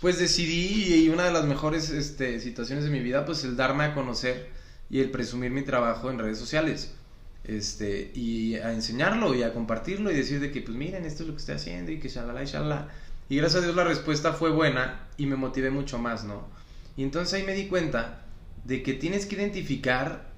pues 0.00 0.18
decidí, 0.18 1.04
y 1.04 1.08
una 1.08 1.24
de 1.24 1.32
las 1.32 1.44
mejores 1.46 1.90
este, 1.90 2.38
situaciones 2.40 2.84
de 2.84 2.90
mi 2.90 3.00
vida, 3.00 3.24
pues 3.24 3.44
el 3.44 3.56
darme 3.56 3.84
a 3.84 3.94
conocer 3.94 4.50
y 4.90 5.00
el 5.00 5.10
presumir 5.10 5.50
mi 5.52 5.62
trabajo 5.62 6.10
en 6.10 6.18
redes 6.18 6.38
sociales. 6.38 6.94
este, 7.44 8.12
y 8.14 8.54
a 8.56 8.72
enseñarlo 8.72 9.34
y 9.34 9.42
a 9.42 9.52
compartirlo 9.52 10.10
y 10.10 10.14
decir 10.14 10.40
de 10.40 10.52
que, 10.52 10.62
pues 10.62 10.76
miren, 10.76 11.04
esto 11.04 11.22
es 11.24 11.28
lo 11.28 11.34
que 11.34 11.40
estoy 11.40 11.56
haciendo 11.56 11.90
y 11.92 11.98
que 11.98 12.08
shalala 12.08 12.42
y 12.42 12.46
shalala. 12.46 12.88
Y 13.28 13.36
gracias 13.36 13.62
a 13.62 13.64
Dios 13.66 13.76
la 13.76 13.84
respuesta 13.84 14.32
fue 14.32 14.50
buena 14.50 15.08
y 15.16 15.26
me 15.26 15.36
motivé 15.36 15.70
mucho 15.70 15.98
más, 15.98 16.24
¿no? 16.24 16.46
Y 16.96 17.02
entonces 17.02 17.34
ahí 17.34 17.42
me 17.44 17.54
di 17.54 17.68
cuenta 17.68 18.26
de 18.64 18.82
que 18.82 18.94
tienes 18.94 19.26
que 19.26 19.36
identificar 19.36 20.30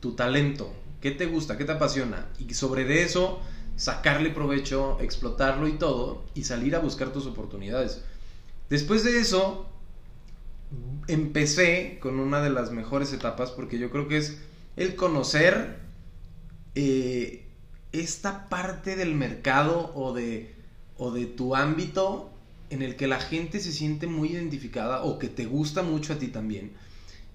tu 0.00 0.14
talento, 0.14 0.72
qué 1.00 1.10
te 1.10 1.26
gusta, 1.26 1.58
qué 1.58 1.64
te 1.64 1.72
apasiona, 1.72 2.28
y 2.38 2.54
sobre 2.54 2.84
de 2.84 3.02
eso 3.02 3.40
sacarle 3.76 4.30
provecho, 4.30 4.98
explotarlo 5.00 5.68
y 5.68 5.72
todo, 5.72 6.24
y 6.34 6.44
salir 6.44 6.74
a 6.74 6.80
buscar 6.80 7.12
tus 7.12 7.26
oportunidades. 7.26 8.02
Después 8.68 9.04
de 9.04 9.20
eso, 9.20 9.68
empecé 11.06 11.98
con 12.00 12.20
una 12.20 12.40
de 12.42 12.50
las 12.50 12.70
mejores 12.72 13.12
etapas, 13.12 13.50
porque 13.50 13.78
yo 13.78 13.90
creo 13.90 14.08
que 14.08 14.18
es 14.18 14.38
el 14.76 14.94
conocer 14.94 15.78
eh, 16.74 17.46
esta 17.92 18.48
parte 18.48 18.96
del 18.96 19.14
mercado 19.14 19.92
o 19.94 20.12
de, 20.12 20.54
o 20.96 21.10
de 21.10 21.26
tu 21.26 21.54
ámbito 21.56 22.27
en 22.70 22.82
el 22.82 22.96
que 22.96 23.06
la 23.06 23.20
gente 23.20 23.60
se 23.60 23.72
siente 23.72 24.06
muy 24.06 24.30
identificada 24.30 25.02
o 25.02 25.18
que 25.18 25.28
te 25.28 25.46
gusta 25.46 25.82
mucho 25.82 26.12
a 26.12 26.18
ti 26.18 26.28
también. 26.28 26.72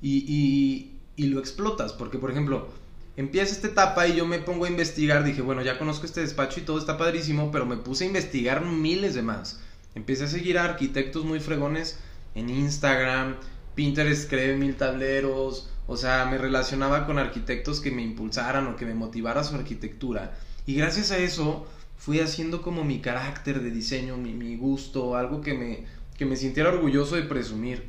Y, 0.02 0.92
y 1.16 1.28
lo 1.28 1.40
explotas, 1.40 1.94
porque 1.94 2.18
por 2.18 2.32
ejemplo, 2.32 2.68
empieza 3.16 3.54
esta 3.54 3.68
etapa 3.68 4.08
y 4.08 4.16
yo 4.16 4.26
me 4.26 4.40
pongo 4.40 4.66
a 4.66 4.70
investigar, 4.70 5.24
dije, 5.24 5.42
bueno, 5.42 5.62
ya 5.62 5.78
conozco 5.78 6.06
este 6.06 6.22
despacho 6.22 6.60
y 6.60 6.64
todo 6.64 6.78
está 6.80 6.98
padrísimo, 6.98 7.52
pero 7.52 7.66
me 7.66 7.78
puse 7.78 8.04
a 8.04 8.08
investigar 8.08 8.66
miles 8.66 9.16
de 9.16 9.22
más. 9.22 9.60
Empecé 9.96 10.26
a 10.26 10.28
seguir 10.28 10.58
a 10.58 10.66
arquitectos 10.66 11.24
muy 11.24 11.40
fregones 11.40 12.00
en 12.36 12.50
Instagram, 12.50 13.38
Pinterest 13.76 14.30
creé 14.30 14.56
mil 14.56 14.76
tableros, 14.76 15.70
o 15.88 15.98
sea, 15.98 16.26
me 16.26 16.38
relacionaba 16.38 17.06
con 17.06 17.20
arquitectos 17.20 17.80
que 17.80 17.92
me 17.92 18.02
impulsaran 18.02 18.68
o 18.68 18.76
que 18.76 18.86
me 18.86 18.96
motivara 18.96 19.44
su 19.44 19.56
arquitectura. 19.56 20.38
Y 20.66 20.76
gracias 20.76 21.12
a 21.12 21.18
eso 21.18 21.68
fui 22.04 22.20
haciendo 22.20 22.62
como 22.62 22.84
mi 22.84 23.00
carácter 23.00 23.62
de 23.62 23.72
diseño, 23.72 24.18
mi, 24.18 24.34
mi 24.34 24.58
gusto, 24.58 25.16
algo 25.16 25.40
que 25.40 25.54
me, 25.54 25.86
que 26.18 26.26
me 26.26 26.36
sintiera 26.36 26.68
orgulloso 26.68 27.16
de 27.16 27.22
presumir. 27.22 27.84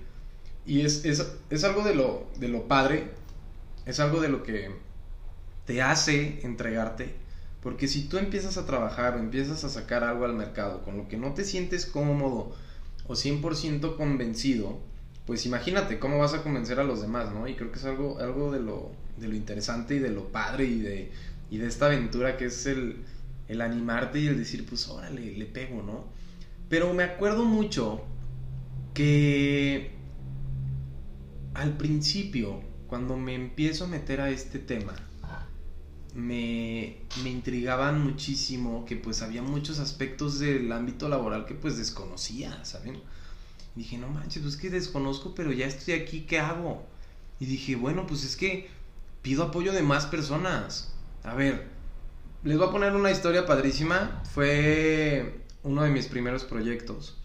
Y 0.65 0.83
es, 0.83 1.05
es, 1.05 1.33
es 1.51 1.65
algo 1.65 1.83
de 1.83 1.97
lo, 1.97 2.29
de 2.37 2.47
lo 2.47 2.69
padre, 2.69 3.11
es 3.87 3.99
algo 3.99 4.21
de 4.21 4.29
lo 4.29 4.45
que 4.45 4.71
te 5.67 5.83
hace 5.83 6.39
entregarte. 6.45 7.17
Porque 7.61 7.89
si 7.89 8.05
tú 8.05 8.19
empiezas 8.19 8.57
a 8.57 8.67
trabajar 8.67 9.17
o 9.17 9.19
empiezas 9.19 9.65
a 9.65 9.69
sacar 9.69 10.05
algo 10.05 10.27
al 10.27 10.35
mercado 10.35 10.85
con 10.85 10.97
lo 10.97 11.09
que 11.09 11.17
no 11.17 11.35
te 11.35 11.43
sientes 11.43 11.85
cómodo 11.85 12.55
o 13.09 13.15
100% 13.15 13.97
convencido, 13.97 14.79
pues 15.27 15.45
imagínate 15.45 15.99
cómo 15.99 16.19
vas 16.19 16.35
a 16.35 16.45
convencer 16.45 16.79
a 16.79 16.85
los 16.85 17.01
demás, 17.01 17.33
¿no? 17.33 17.49
Y 17.49 17.57
creo 17.57 17.73
que 17.73 17.81
es 17.81 17.85
algo, 17.85 18.21
algo 18.21 18.53
de, 18.53 18.61
lo, 18.61 18.93
de 19.17 19.27
lo 19.27 19.35
interesante 19.35 19.97
y 19.97 19.99
de 19.99 20.11
lo 20.11 20.29
padre 20.29 20.67
y 20.67 20.79
de, 20.79 21.11
y 21.51 21.59
de 21.59 21.67
esta 21.67 21.87
aventura 21.87 22.37
que 22.37 22.45
es 22.45 22.67
el, 22.67 23.03
el 23.49 23.61
animarte 23.61 24.21
y 24.21 24.27
el 24.27 24.37
decir, 24.37 24.67
pues 24.67 24.89
órale, 24.89 25.37
le 25.37 25.47
pego, 25.47 25.83
¿no? 25.83 26.05
Pero 26.69 26.93
me 26.95 27.03
acuerdo 27.03 27.45
mucho 27.45 28.03
que 28.95 29.93
al 31.55 31.77
principio, 31.77 32.63
cuando 32.87 33.17
me 33.17 33.35
empiezo 33.35 33.85
a 33.85 33.89
meter 33.89 34.21
a 34.21 34.31
este 34.31 34.59
tema, 34.59 34.95
me, 36.15 36.99
me, 37.25 37.31
intrigaban 37.31 38.03
muchísimo 38.03 38.85
que 38.85 38.95
pues 38.95 39.21
había 39.21 39.43
muchos 39.43 39.81
aspectos 39.81 40.39
del 40.39 40.71
ámbito 40.71 41.09
laboral 41.09 41.45
que 41.45 41.55
pues 41.55 41.77
desconocía, 41.77 42.65
¿saben? 42.65 43.01
Y 43.75 43.81
dije, 43.81 43.99
no 43.99 44.09
manches, 44.09 44.43
pues 44.43 44.57
que 44.57 44.71
desconozco, 44.71 45.35
pero 45.35 45.53
ya 45.53 45.67
estoy 45.67 45.95
aquí, 45.95 46.21
¿qué 46.21 46.39
hago? 46.39 46.87
Y 47.41 47.47
dije, 47.47 47.75
bueno, 47.75 48.07
pues 48.07 48.25
es 48.25 48.37
que 48.37 48.69
pido 49.23 49.43
apoyo 49.43 49.73
de 49.73 49.83
más 49.83 50.07
personas. 50.07 50.93
A 51.25 51.35
ver, 51.35 51.74
les 52.45 52.59
voy 52.59 52.69
a 52.69 52.71
poner 52.71 52.93
una 52.95 53.11
historia 53.11 53.47
padrísima. 53.47 54.23
Fue 54.33 55.45
uno 55.63 55.83
de 55.83 55.91
mis 55.91 56.07
primeros 56.07 56.45
proyectos. 56.45 57.17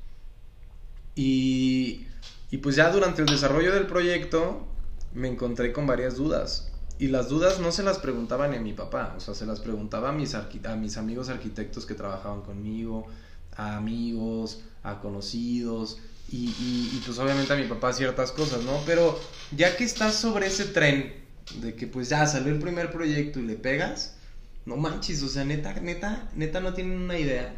Y, 1.16 2.08
y 2.50 2.58
pues 2.58 2.76
ya 2.76 2.90
durante 2.90 3.22
el 3.22 3.28
desarrollo 3.28 3.74
del 3.74 3.86
proyecto 3.86 4.66
me 5.14 5.28
encontré 5.28 5.74
con 5.74 5.86
varias 5.86 6.16
dudas. 6.16 6.72
Y 6.98 7.08
las 7.08 7.30
dudas 7.30 7.60
no 7.60 7.72
se 7.72 7.84
las 7.84 7.98
preguntaba 8.00 8.48
ni 8.48 8.58
a 8.58 8.62
mi 8.62 8.74
papá, 8.74 9.14
o 9.16 9.20
sea, 9.22 9.34
se 9.34 9.46
las 9.46 9.62
preguntaba 9.62 10.10
a 10.10 10.12
mis, 10.12 10.36
amigos 10.98 11.30
arquitectos 11.30 11.86
que 11.86 11.96
trabajaban 11.96 12.42
conmigo, 12.42 13.08
a 13.56 13.78
amigos, 13.78 14.64
a 14.84 15.00
conocidos, 15.00 15.98
y, 16.30 16.50
y, 16.60 17.02
pues 17.06 17.18
obviamente 17.18 17.54
a 17.54 17.56
mi 17.56 17.68
papá 17.68 17.94
ciertas 17.94 18.34
cosas, 18.34 18.64
¿no? 18.64 18.82
Pero 18.86 19.18
ya 19.56 19.78
que 19.78 19.86
estás 19.86 20.14
sobre 20.14 20.48
ese 20.48 20.66
tren 20.66 21.14
de 21.62 21.74
que 21.74 21.88
pues 21.88 22.10
ya 22.10 22.28
salió 22.28 22.54
el 22.54 22.60
primer 22.60 22.92
proyecto 22.92 23.40
y 23.40 23.44
le 23.44 23.56
pegas, 23.56 24.19
no 24.70 24.78
manches, 24.78 25.24
o 25.24 25.28
sea, 25.28 25.44
neta, 25.44 25.74
neta, 25.82 26.30
neta 26.36 26.60
no 26.60 26.74
tienen 26.74 27.00
una 27.00 27.18
idea 27.18 27.56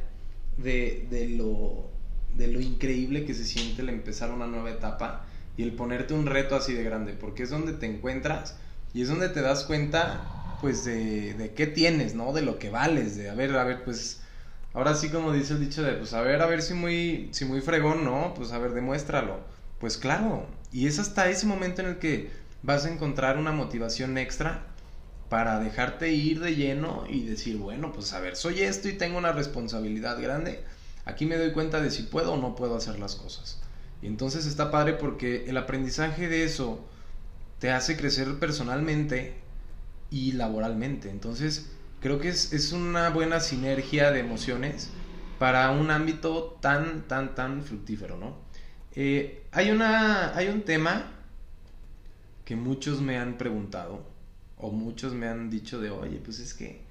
de, 0.58 1.06
de, 1.10 1.27
lo, 1.27 1.89
de 2.38 2.48
lo 2.48 2.62
increíble 2.62 3.25
que 3.25 3.34
se 3.34 3.44
siente 3.44 3.82
el 3.82 3.89
empezar 3.89 4.32
una 4.32 4.48
nueva 4.48 4.72
etapa 4.72 5.25
y 5.58 5.63
el 5.63 5.74
ponerte 5.74 6.13
un 6.13 6.25
reto 6.25 6.56
así 6.56 6.74
de 6.74 6.84
grande, 6.84 7.13
porque 7.13 7.44
es 7.44 7.50
donde 7.50 7.74
te 7.74 7.86
encuentras 7.86 8.56
y 8.94 9.01
es 9.01 9.10
donde 9.10 9.27
te 9.27 9.41
das 9.41 9.65
cuenta, 9.65 10.58
pues, 10.62 10.86
de, 10.86 11.34
de 11.34 11.53
qué 11.53 11.68
tienes, 11.68 12.15
¿no? 12.15 12.32
De 12.32 12.41
lo 12.44 12.58
que 12.58 12.70
vales, 12.70 13.18
de, 13.18 13.30
a 13.30 13.34
ver, 13.34 13.56
a 13.58 13.65
ver, 13.65 13.84
pues, 13.84 14.22
ahora 14.74 14.96
sí 14.96 15.10
como 15.10 15.34
dice 15.34 15.53
el 15.53 15.60
dicho 15.60 15.84
de, 15.84 15.94
pues, 15.94 16.13
a 16.13 16.22
ver, 16.22 16.41
a 16.41 16.46
ver 16.46 16.62
si 16.62 16.74
muy, 16.74 17.27
si 17.32 17.44
muy 17.44 17.60
fregón, 17.60 18.06
¿no? 18.06 18.34
Pues, 18.34 18.53
a 18.53 18.58
ver, 18.58 18.72
demuéstralo. 18.72 19.39
Pues 19.80 19.98
claro, 19.98 20.46
y 20.72 20.88
es 20.88 21.00
hasta 21.00 21.30
ese 21.30 21.46
momento 21.46 21.82
en 21.82 21.88
el 21.89 21.98
que 21.98 22.30
vas 22.63 22.86
a 22.86 22.91
encontrar 22.91 23.38
una 23.38 23.51
motivación 23.51 24.18
extra 24.18 24.71
para 25.32 25.62
dejarte 25.62 26.12
ir 26.12 26.42
de 26.42 26.58
lleno 26.58 27.06
y 27.10 27.22
decir, 27.24 27.56
bueno, 27.56 27.94
pues 27.94 28.12
a 28.12 28.20
ver, 28.20 28.36
soy 28.36 28.64
esto 28.64 28.90
y 28.90 28.98
tengo 28.98 29.18
una 29.18 29.32
responsabilidad 29.32 30.22
grande. 30.22 30.62
Aquí 31.06 31.26
me 31.26 31.38
doy 31.38 31.54
cuenta 31.54 31.80
de 31.80 31.90
si 31.90 32.04
puedo 32.04 32.34
o 32.34 32.38
no 32.38 32.54
puedo 32.54 32.76
hacer 32.76 33.00
las 33.00 33.16
cosas. 33.16 33.62
Y 34.02 34.08
entonces 34.08 34.46
está 34.46 34.72
padre 34.72 34.92
porque 34.92 35.50
el 35.50 35.56
aprendizaje 35.56 36.28
de 36.28 36.44
eso 36.44 36.86
te 37.60 37.72
hace 37.72 37.96
crecer 37.96 38.40
personalmente 38.40 39.36
y 40.10 40.34
laboralmente. 40.34 41.10
Entonces, 41.10 41.72
creo 42.02 42.20
que 42.20 42.28
es, 42.28 42.74
una 42.74 43.10
buena 43.10 43.40
sinergia 43.40 44.12
de 44.12 44.20
emociones 44.20 44.90
para 45.40 45.72
un 45.72 45.92
ámbito 45.92 46.58
tan, 46.60 47.08
tan, 47.08 47.36
tan 47.36 47.64
fructífero, 47.64 48.18
¿no? 48.18 48.36
Eh, 48.96 49.46
hay, 49.54 49.72
una, 49.72 50.36
hay 50.36 50.50
un 50.50 50.64
tema 50.64 51.10
que 52.44 52.58
muchos 52.58 53.00
me 53.00 53.18
han 53.18 53.38
preguntado 53.38 54.12
o 54.62 54.72
muchos 54.72 55.13
me 55.13 55.27
han 55.27 55.50
dicho 55.50 55.80
de, 55.80 55.89
oye, 55.89 56.20
pues 56.24 56.39
es 56.39 56.53
que 56.53 56.82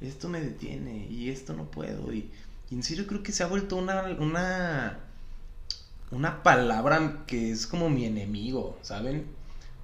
esto 0.00 0.28
me 0.28 0.40
detiene 0.40 1.06
y 1.10 1.30
esto 1.30 1.54
no 1.54 1.70
puedo. 1.70 2.12
Y, 2.12 2.30
y 2.70 2.74
en 2.74 2.82
serio 2.82 3.06
creo 3.06 3.22
que 3.22 3.32
se 3.32 3.42
ha 3.42 3.46
vuelto 3.46 3.76
una, 3.76 4.02
una, 4.18 4.98
una 6.10 6.42
palabra 6.42 7.24
que 7.26 7.50
es 7.50 7.66
como 7.66 7.88
mi 7.88 8.04
enemigo, 8.04 8.78
¿saben? 8.82 9.26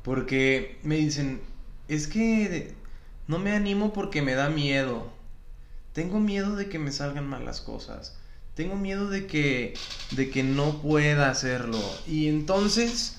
Porque 0.03 0.79
me 0.83 0.97
dicen, 0.97 1.41
es 1.89 2.07
que 2.07 2.75
no 3.29 3.39
me 3.39 3.53
animo 3.53 3.93
porque 3.93 4.23
me 4.23 4.35
da 4.35 4.49
miedo. 4.49 5.11
Tengo 5.93 6.21
miedo 6.21 6.57
de 6.57 6.69
que 6.69 6.79
me 6.79 6.93
salgan 6.93 7.29
mal 7.29 7.45
las 7.45 7.61
cosas. 7.61 8.17
Tengo 8.55 8.77
miedo 8.77 9.09
de 9.09 9.27
que, 9.27 9.75
de 10.11 10.31
que 10.31 10.43
no 10.43 10.83
pueda 10.83 11.31
hacerlo. 11.31 11.81
Y 12.07 12.29
entonces 12.29 13.17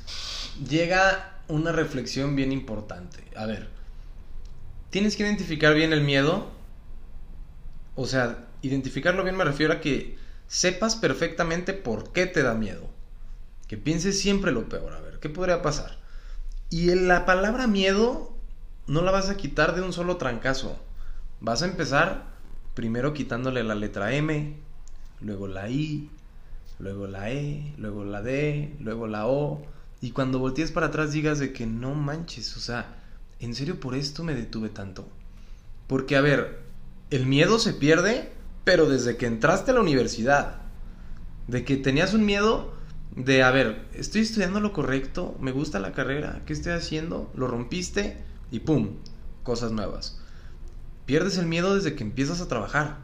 llega 0.68 1.39
una 1.48 1.72
reflexión 1.72 2.36
bien 2.36 2.51
importante. 2.51 3.24
A 3.36 3.46
ver, 3.46 3.70
tienes 4.94 5.18
que 5.18 5.24
identificar 5.24 5.74
bien 5.74 5.92
el 5.92 6.02
miedo. 6.02 6.52
O 7.96 8.06
sea, 8.06 8.46
identificarlo 8.62 9.24
bien 9.24 9.36
me 9.36 9.44
refiero 9.44 9.74
a 9.74 9.82
que 9.82 10.20
sepas 10.48 10.96
perfectamente 10.96 11.74
por 11.74 12.14
qué 12.14 12.28
te 12.28 12.44
da 12.44 12.54
miedo. 12.54 12.88
Que 13.68 13.76
pienses 13.76 14.20
siempre 14.20 14.52
lo 14.52 14.70
peor. 14.70 14.94
A 14.94 15.02
ver, 15.02 15.18
¿qué 15.20 15.30
podría 15.30 15.64
pasar? 15.64 15.98
Y 16.70 16.94
la 16.94 17.26
palabra 17.26 17.66
miedo 17.66 18.38
no 18.86 19.02
la 19.02 19.10
vas 19.10 19.32
a 19.32 19.36
quitar 19.36 19.74
de 19.74 19.82
un 19.82 19.94
solo 19.94 20.18
trancazo. 20.18 20.80
Vas 21.42 21.64
a 21.64 21.66
empezar 21.66 22.26
primero 22.76 23.16
quitándole 23.16 23.64
la 23.64 23.74
letra 23.74 24.14
M, 24.14 24.56
luego 25.22 25.48
la 25.48 25.72
I, 25.72 26.08
luego 26.78 27.08
la 27.08 27.32
E, 27.32 27.74
luego 27.80 28.06
la 28.06 28.22
D, 28.22 28.76
luego 28.80 29.08
la 29.08 29.26
O. 29.26 29.66
Y 30.02 30.12
cuando 30.12 30.38
voltees 30.38 30.72
para 30.72 30.88
atrás 30.88 31.14
digas 31.14 31.40
de 31.40 31.52
que 31.52 31.66
no 31.66 31.96
manches, 31.96 32.56
o 32.58 32.60
sea, 32.60 33.03
¿en 33.44 33.56
serio 33.56 33.80
por 33.80 33.96
esto 33.96 34.24
me 34.24 34.36
detuve 34.36 34.70
tanto? 34.70 35.08
Porque, 35.88 36.16
a 36.16 36.22
ver, 36.22 36.60
el 37.10 37.26
miedo 37.26 37.60
se 37.60 37.74
pierde, 37.74 38.32
pero 38.64 38.88
desde 38.88 39.18
que 39.18 39.26
entraste 39.26 39.72
a 39.72 39.74
la 39.74 39.82
universidad. 39.82 40.62
De 41.48 41.66
que 41.66 41.76
tenías 41.76 42.14
un 42.14 42.26
miedo 42.26 42.74
de, 43.16 43.44
a 43.44 43.52
ver, 43.52 43.86
estoy 43.94 44.22
estudiando 44.22 44.60
lo 44.60 44.74
correcto, 44.74 45.36
me 45.40 45.52
gusta 45.52 45.80
la 45.80 45.92
carrera, 45.92 46.42
¿qué 46.46 46.54
estoy 46.54 46.72
haciendo? 46.72 47.32
Lo 47.36 47.48
rompiste 47.48 48.18
y 48.50 48.62
¡pum! 48.62 48.96
Cosas 49.44 49.72
nuevas. 49.72 50.20
Pierdes 51.06 51.38
el 51.38 51.46
miedo 51.46 51.76
desde 51.76 51.96
que 51.96 52.04
empiezas 52.04 52.40
a 52.40 52.48
trabajar. 52.48 53.00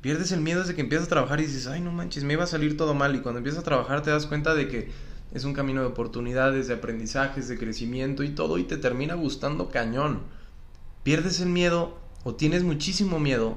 Pierdes 0.00 0.32
el 0.32 0.40
miedo 0.40 0.60
desde 0.60 0.74
que 0.74 0.80
empiezas 0.80 1.06
a 1.06 1.10
trabajar 1.10 1.40
y 1.40 1.46
dices, 1.46 1.66
ay, 1.66 1.80
no 1.80 1.92
manches, 1.92 2.24
me 2.24 2.32
iba 2.32 2.44
a 2.44 2.48
salir 2.48 2.76
todo 2.76 2.94
mal. 2.94 3.14
Y 3.14 3.20
cuando 3.20 3.38
empiezas 3.38 3.60
a 3.60 3.64
trabajar 3.64 4.02
te 4.02 4.10
das 4.10 4.26
cuenta 4.26 4.54
de 4.54 4.68
que 4.68 4.90
es 5.34 5.44
un 5.44 5.54
camino 5.54 5.80
de 5.80 5.88
oportunidades, 5.88 6.68
de 6.68 6.74
aprendizajes, 6.74 7.48
de 7.48 7.58
crecimiento 7.58 8.22
y 8.22 8.30
todo, 8.30 8.58
y 8.58 8.64
te 8.64 8.76
termina 8.76 9.14
gustando 9.14 9.70
cañón. 9.70 10.20
Pierdes 11.02 11.40
el 11.40 11.48
miedo 11.48 11.98
o 12.24 12.34
tienes 12.34 12.62
muchísimo 12.62 13.18
miedo 13.18 13.56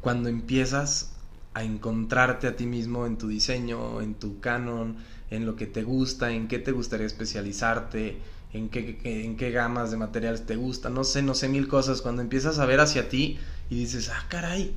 cuando 0.00 0.28
empiezas 0.28 1.14
a 1.54 1.64
encontrarte 1.64 2.46
a 2.46 2.56
ti 2.56 2.66
mismo 2.66 3.06
en 3.06 3.16
tu 3.16 3.28
diseño, 3.28 4.00
en 4.00 4.14
tu 4.14 4.40
canon, 4.40 4.96
en 5.30 5.46
lo 5.46 5.56
que 5.56 5.66
te 5.66 5.82
gusta, 5.82 6.32
en 6.32 6.48
qué 6.48 6.58
te 6.58 6.72
gustaría 6.72 7.06
especializarte, 7.06 8.18
en 8.52 8.68
qué, 8.68 8.98
en 9.04 9.36
qué 9.36 9.50
gamas 9.50 9.90
de 9.90 9.96
materiales 9.96 10.46
te 10.46 10.56
gustan, 10.56 10.94
no 10.94 11.04
sé, 11.04 11.22
no 11.22 11.34
sé 11.34 11.48
mil 11.48 11.68
cosas. 11.68 12.02
Cuando 12.02 12.22
empiezas 12.22 12.58
a 12.58 12.66
ver 12.66 12.80
hacia 12.80 13.08
ti 13.08 13.38
y 13.70 13.76
dices, 13.76 14.10
ah, 14.10 14.26
caray, 14.28 14.74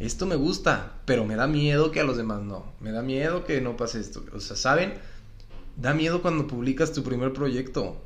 esto 0.00 0.26
me 0.26 0.36
gusta, 0.36 0.94
pero 1.04 1.24
me 1.24 1.36
da 1.36 1.46
miedo 1.46 1.90
que 1.90 2.00
a 2.00 2.04
los 2.04 2.16
demás 2.16 2.42
no. 2.42 2.72
Me 2.80 2.90
da 2.90 3.02
miedo 3.02 3.44
que 3.44 3.60
no 3.60 3.76
pase 3.76 4.00
esto. 4.00 4.24
O 4.32 4.40
sea, 4.40 4.56
¿saben? 4.56 4.94
Da 5.76 5.94
miedo 5.94 6.22
cuando 6.22 6.46
publicas 6.46 6.92
tu 6.92 7.02
primer 7.02 7.32
proyecto. 7.32 8.00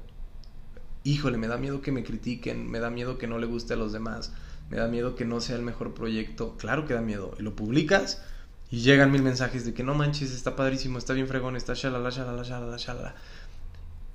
Híjole, 1.03 1.39
me 1.39 1.49
da 1.49 1.57
miedo 1.57 1.83
que 1.83 1.93
me 1.93 2.05
critiquen, 2.05 2.71
me 2.71 2.79
da 2.79 2.91
miedo 2.91 3.19
que 3.19 3.27
no 3.27 3.39
le 3.39 3.47
guste 3.47 3.75
a 3.75 3.77
los 3.77 3.93
demás, 3.93 4.33
me 4.71 4.79
da 4.79 4.89
miedo 4.89 5.17
que 5.17 5.25
no 5.25 5.41
sea 5.41 5.57
el 5.57 5.63
mejor 5.63 5.93
proyecto. 5.93 6.57
Claro 6.57 6.87
que 6.87 6.95
da 6.95 7.03
miedo. 7.03 7.35
Y 7.39 7.43
lo 7.43 7.55
publicas 7.55 8.23
y 8.71 8.81
llegan 8.81 9.13
mil 9.13 9.23
mensajes 9.23 9.65
de 9.65 9.75
que 9.75 9.85
no 9.85 9.95
manches, 9.95 10.33
está 10.33 10.57
padrísimo, 10.57 10.99
está 10.99 11.13
bien 11.13 11.29
fregón, 11.29 11.57
está 11.57 11.75
shalala, 11.75 12.11
shalala, 12.11 12.43
shalala, 12.43 12.77
shalala. 12.77 13.15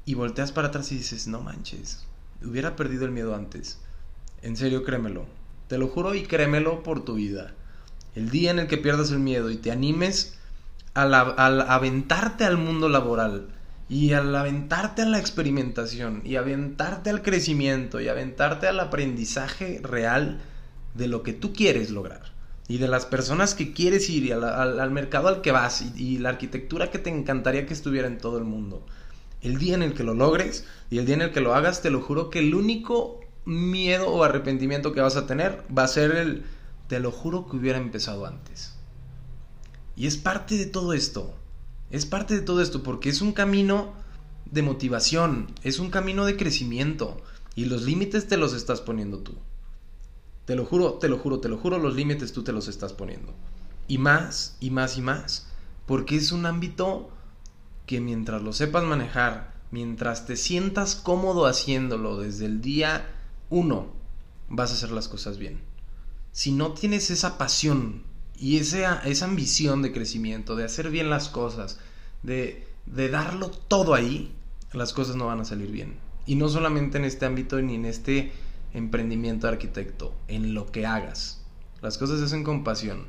Y 0.05 0.15
volteas 0.15 0.51
para 0.51 0.69
atrás 0.69 0.91
y 0.91 0.97
dices, 0.97 1.27
no 1.27 1.41
manches, 1.41 2.05
hubiera 2.43 2.75
perdido 2.75 3.05
el 3.05 3.11
miedo 3.11 3.35
antes. 3.35 3.79
En 4.41 4.57
serio, 4.57 4.83
créemelo. 4.83 5.25
Te 5.67 5.77
lo 5.77 5.87
juro 5.87 6.15
y 6.15 6.23
créemelo 6.23 6.81
por 6.81 7.05
tu 7.05 7.15
vida. 7.15 7.53
El 8.15 8.31
día 8.31 8.51
en 8.51 8.59
el 8.59 8.67
que 8.67 8.77
pierdas 8.77 9.11
el 9.11 9.19
miedo 9.19 9.51
y 9.51 9.57
te 9.57 9.71
animes 9.71 10.38
al, 10.93 11.13
aventarte 11.61 12.45
al 12.45 12.57
mundo 12.57 12.89
laboral 12.89 13.49
y 13.87 14.13
al 14.13 14.35
aventarte 14.35 15.01
a 15.01 15.05
la 15.05 15.19
experimentación 15.19 16.21
y 16.23 16.35
aventarte 16.35 17.09
al 17.09 17.21
crecimiento 17.21 17.99
y 17.99 18.07
aventarte 18.07 18.67
al 18.67 18.79
aprendizaje 18.79 19.79
real 19.83 20.39
de 20.93 21.07
lo 21.07 21.23
que 21.23 21.33
tú 21.33 21.53
quieres 21.53 21.89
lograr 21.89 22.33
y 22.67 22.77
de 22.77 22.87
las 22.87 23.05
personas 23.05 23.55
que 23.55 23.73
quieres 23.73 24.09
ir 24.09 24.25
y 24.25 24.31
al, 24.31 24.91
mercado 24.91 25.27
al 25.27 25.41
que 25.41 25.51
vas 25.51 25.81
y, 25.81 25.91
y, 25.95 26.17
la 26.19 26.29
arquitectura 26.29 26.91
que 26.91 26.99
te 26.99 27.09
encantaría 27.09 27.65
que 27.65 27.73
estuviera 27.73 28.07
en 28.07 28.19
todo 28.19 28.37
el 28.37 28.43
mundo. 28.43 28.85
El 29.41 29.57
día 29.57 29.73
en 29.73 29.81
el 29.81 29.93
que 29.93 30.03
lo 30.03 30.13
logres 30.13 30.67
y 30.91 30.99
el 30.99 31.05
día 31.05 31.15
en 31.15 31.21
el 31.23 31.31
que 31.31 31.41
lo 31.41 31.55
hagas, 31.55 31.81
te 31.81 31.89
lo 31.89 32.01
juro 32.01 32.29
que 32.29 32.39
el 32.39 32.53
único 32.53 33.21
miedo 33.45 34.07
o 34.09 34.23
arrepentimiento 34.23 34.91
que 34.91 35.01
vas 35.01 35.15
a 35.15 35.25
tener 35.25 35.63
va 35.75 35.83
a 35.83 35.87
ser 35.87 36.11
el 36.11 36.43
te 36.87 36.99
lo 36.99 37.11
juro 37.11 37.47
que 37.47 37.55
hubiera 37.55 37.77
empezado 37.77 38.25
antes. 38.25 38.78
Y 39.99 40.07
es 40.07 40.17
parte 40.17 40.57
de 40.57 40.65
todo 40.65 40.93
esto. 40.93 41.35
Es 41.91 42.07
parte 42.07 42.33
de 42.33 42.41
todo 42.41 42.61
esto 42.61 42.81
porque 42.81 43.09
es 43.09 43.21
un 43.21 43.33
camino 43.33 43.93
de 44.49 44.61
motivación, 44.61 45.53
es 45.61 45.77
un 45.77 45.91
camino 45.91 46.25
de 46.25 46.37
crecimiento 46.37 47.21
y 47.53 47.65
los 47.65 47.83
límites 47.83 48.27
te 48.27 48.37
los 48.37 48.53
estás 48.53 48.81
poniendo 48.81 49.19
tú. 49.19 49.33
Te 50.45 50.55
lo 50.55 50.65
juro, 50.65 50.93
te 50.93 51.09
lo 51.09 51.19
juro, 51.19 51.39
te 51.39 51.49
lo 51.49 51.57
juro, 51.57 51.77
los 51.77 51.95
límites 51.95 52.31
tú 52.31 52.43
te 52.43 52.53
los 52.53 52.67
estás 52.67 52.93
poniendo. 52.93 53.33
Y 53.87 53.97
más, 53.97 54.55
y 54.59 54.71
más, 54.71 54.97
y 54.97 55.01
más. 55.01 55.47
Porque 55.85 56.15
es 56.15 56.31
un 56.31 56.45
ámbito 56.45 57.09
que 57.85 57.99
mientras 57.99 58.41
lo 58.41 58.53
sepas 58.53 58.85
manejar, 58.85 59.53
mientras 59.69 60.25
te 60.25 60.37
sientas 60.37 60.95
cómodo 60.95 61.45
haciéndolo 61.45 62.19
desde 62.19 62.45
el 62.45 62.61
día 62.61 63.05
uno, 63.49 63.87
vas 64.47 64.71
a 64.71 64.75
hacer 64.75 64.91
las 64.91 65.07
cosas 65.07 65.37
bien 65.37 65.69
si 66.31 66.51
no 66.51 66.73
tienes 66.73 67.09
esa 67.09 67.37
pasión 67.37 68.03
y 68.39 68.57
esa, 68.57 68.99
esa 69.03 69.25
ambición 69.25 69.81
de 69.81 69.91
crecimiento, 69.91 70.55
de 70.55 70.63
hacer 70.63 70.89
bien 70.89 71.09
las 71.09 71.27
cosas, 71.27 71.77
de, 72.23 72.65
de 72.85 73.09
darlo 73.09 73.49
todo 73.49 73.93
ahí, 73.93 74.33
las 74.71 74.93
cosas 74.93 75.15
no 75.17 75.27
van 75.27 75.41
a 75.41 75.45
salir 75.45 75.71
bien. 75.71 75.97
Y 76.25 76.35
no 76.35 76.47
solamente 76.47 76.97
en 76.97 77.05
este 77.05 77.25
ámbito 77.25 77.61
ni 77.61 77.75
en 77.75 77.85
este 77.85 78.31
emprendimiento 78.73 79.47
de 79.47 79.53
arquitecto, 79.53 80.15
en 80.27 80.53
lo 80.53 80.71
que 80.71 80.85
hagas. 80.85 81.43
Las 81.81 81.97
cosas 81.97 82.19
se 82.19 82.25
hacen 82.25 82.43
con 82.43 82.63
pasión, 82.63 83.07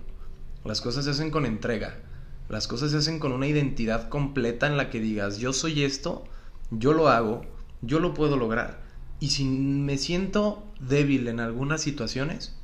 las 0.64 0.80
cosas 0.80 1.04
se 1.04 1.10
hacen 1.12 1.30
con 1.30 1.46
entrega, 1.46 2.00
las 2.48 2.66
cosas 2.66 2.90
se 2.90 2.96
hacen 2.96 3.20
con 3.20 3.32
una 3.32 3.46
identidad 3.46 4.08
completa 4.08 4.66
en 4.66 4.76
la 4.76 4.90
que 4.90 5.00
digas, 5.00 5.38
yo 5.38 5.52
soy 5.52 5.84
esto, 5.84 6.24
yo 6.70 6.92
lo 6.92 7.08
hago, 7.08 7.42
yo 7.82 8.00
lo 8.00 8.14
puedo 8.14 8.36
lograr. 8.36 8.82
Y 9.20 9.30
si 9.30 9.44
me 9.44 9.96
siento 9.96 10.66
débil 10.80 11.28
en 11.28 11.38
algunas 11.38 11.82
situaciones, 11.82 12.56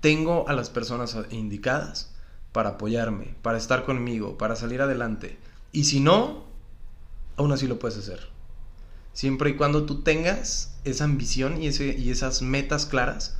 tengo 0.00 0.48
a 0.48 0.52
las 0.52 0.70
personas 0.70 1.16
indicadas 1.30 2.14
para 2.52 2.70
apoyarme, 2.70 3.34
para 3.42 3.58
estar 3.58 3.84
conmigo, 3.84 4.38
para 4.38 4.56
salir 4.56 4.80
adelante. 4.80 5.38
Y 5.72 5.84
si 5.84 6.00
no, 6.00 6.44
aún 7.36 7.52
así 7.52 7.66
lo 7.66 7.78
puedes 7.78 7.98
hacer. 7.98 8.28
Siempre 9.12 9.50
y 9.50 9.56
cuando 9.56 9.84
tú 9.84 10.02
tengas 10.02 10.78
esa 10.84 11.04
ambición 11.04 11.62
y, 11.62 11.68
y 11.68 12.10
esas 12.10 12.42
metas 12.42 12.86
claras. 12.86 13.38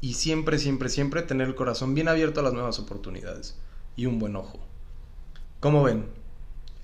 Y 0.00 0.14
siempre, 0.14 0.58
siempre, 0.58 0.88
siempre 0.88 1.22
tener 1.22 1.48
el 1.48 1.54
corazón 1.54 1.94
bien 1.94 2.08
abierto 2.08 2.40
a 2.40 2.42
las 2.42 2.52
nuevas 2.52 2.78
oportunidades. 2.78 3.58
Y 3.94 4.06
un 4.06 4.18
buen 4.18 4.36
ojo. 4.36 4.58
Como 5.60 5.82
ven, 5.82 6.06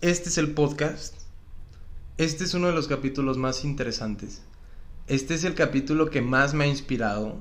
este 0.00 0.28
es 0.28 0.38
el 0.38 0.52
podcast. 0.52 1.14
Este 2.18 2.44
es 2.44 2.54
uno 2.54 2.68
de 2.68 2.74
los 2.74 2.86
capítulos 2.86 3.36
más 3.36 3.64
interesantes. 3.64 4.42
Este 5.06 5.34
es 5.34 5.44
el 5.44 5.54
capítulo 5.54 6.10
que 6.10 6.20
más 6.20 6.54
me 6.54 6.64
ha 6.64 6.68
inspirado 6.68 7.36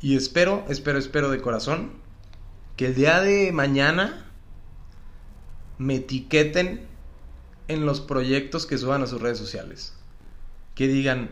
y 0.00 0.16
espero, 0.16 0.64
espero, 0.68 0.98
espero 0.98 1.30
de 1.30 1.40
corazón 1.40 1.92
que 2.76 2.86
el 2.86 2.94
día 2.94 3.20
de 3.20 3.52
mañana 3.52 4.26
me 5.76 5.96
etiqueten 5.96 6.86
en 7.68 7.86
los 7.86 8.00
proyectos 8.00 8.66
que 8.66 8.78
suban 8.78 9.02
a 9.02 9.06
sus 9.06 9.20
redes 9.20 9.38
sociales. 9.38 9.92
Que 10.74 10.88
digan, 10.88 11.30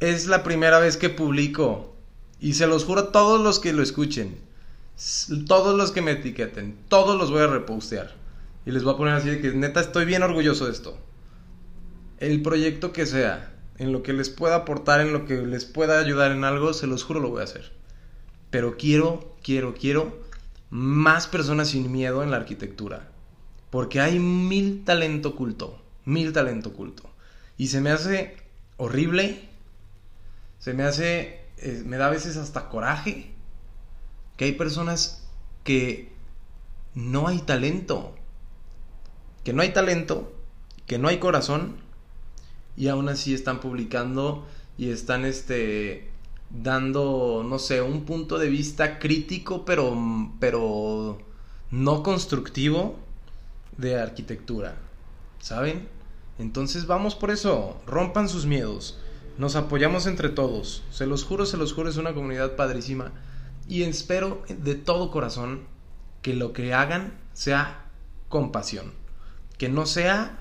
es 0.00 0.26
la 0.26 0.42
primera 0.42 0.80
vez 0.80 0.96
que 0.96 1.08
publico. 1.08 1.94
Y 2.40 2.54
se 2.54 2.66
los 2.66 2.84
juro 2.84 3.00
a 3.00 3.12
todos 3.12 3.40
los 3.40 3.60
que 3.60 3.72
lo 3.72 3.82
escuchen. 3.82 4.38
Todos 5.46 5.76
los 5.76 5.92
que 5.92 6.02
me 6.02 6.12
etiqueten. 6.12 6.76
Todos 6.88 7.16
los 7.16 7.30
voy 7.30 7.42
a 7.42 7.46
repostear. 7.46 8.14
Y 8.66 8.72
les 8.72 8.82
voy 8.82 8.94
a 8.94 8.96
poner 8.96 9.14
así 9.14 9.28
de 9.28 9.40
que 9.40 9.52
neta 9.52 9.80
estoy 9.80 10.04
bien 10.04 10.22
orgulloso 10.22 10.66
de 10.66 10.72
esto. 10.72 10.98
El 12.18 12.42
proyecto 12.42 12.92
que 12.92 13.06
sea. 13.06 13.54
En 13.78 13.92
lo 13.92 14.02
que 14.02 14.12
les 14.12 14.28
pueda 14.28 14.56
aportar, 14.56 15.00
en 15.00 15.12
lo 15.12 15.24
que 15.24 15.36
les 15.36 15.64
pueda 15.64 15.98
ayudar 16.00 16.32
en 16.32 16.44
algo, 16.44 16.74
se 16.74 16.86
los 16.86 17.04
juro 17.04 17.20
lo 17.20 17.30
voy 17.30 17.40
a 17.40 17.44
hacer. 17.44 17.79
Pero 18.50 18.76
quiero, 18.76 19.36
quiero, 19.42 19.74
quiero 19.74 20.18
más 20.70 21.26
personas 21.26 21.68
sin 21.68 21.90
miedo 21.90 22.22
en 22.22 22.30
la 22.30 22.36
arquitectura. 22.36 23.08
Porque 23.70 24.00
hay 24.00 24.18
mil 24.18 24.84
talento 24.84 25.30
oculto, 25.30 25.80
mil 26.04 26.32
talento 26.32 26.70
oculto. 26.70 27.08
Y 27.56 27.68
se 27.68 27.80
me 27.80 27.90
hace 27.90 28.36
horrible, 28.76 29.48
se 30.58 30.74
me 30.74 30.82
hace, 30.82 31.40
eh, 31.58 31.82
me 31.84 31.96
da 31.96 32.06
a 32.06 32.10
veces 32.10 32.36
hasta 32.36 32.68
coraje, 32.68 33.30
que 34.36 34.46
hay 34.46 34.52
personas 34.52 35.28
que 35.64 36.12
no 36.94 37.28
hay 37.28 37.40
talento, 37.40 38.14
que 39.44 39.52
no 39.52 39.62
hay 39.62 39.72
talento, 39.72 40.32
que 40.86 40.98
no 40.98 41.08
hay 41.08 41.18
corazón, 41.18 41.76
y 42.76 42.88
aún 42.88 43.08
así 43.08 43.34
están 43.34 43.60
publicando 43.60 44.46
y 44.78 44.90
están 44.90 45.24
este 45.24 46.09
dando, 46.50 47.44
no 47.48 47.58
sé, 47.58 47.80
un 47.80 48.04
punto 48.04 48.38
de 48.38 48.48
vista 48.48 48.98
crítico, 48.98 49.64
pero, 49.64 49.96
pero 50.40 51.18
no 51.70 52.02
constructivo 52.02 52.96
de 53.76 53.98
arquitectura. 53.98 54.76
¿Saben? 55.38 55.88
Entonces 56.38 56.86
vamos 56.86 57.14
por 57.14 57.30
eso, 57.30 57.80
rompan 57.86 58.28
sus 58.28 58.46
miedos, 58.46 58.98
nos 59.38 59.56
apoyamos 59.56 60.06
entre 60.06 60.28
todos, 60.28 60.82
se 60.90 61.06
los 61.06 61.24
juro, 61.24 61.46
se 61.46 61.56
los 61.56 61.72
juro, 61.72 61.88
es 61.88 61.96
una 61.96 62.14
comunidad 62.14 62.56
padrísima. 62.56 63.12
Y 63.68 63.82
espero 63.82 64.42
de 64.48 64.74
todo 64.74 65.10
corazón 65.10 65.62
que 66.22 66.34
lo 66.34 66.52
que 66.52 66.74
hagan 66.74 67.18
sea 67.32 67.86
con 68.28 68.52
pasión, 68.52 68.92
que 69.58 69.68
no 69.68 69.86
sea 69.86 70.40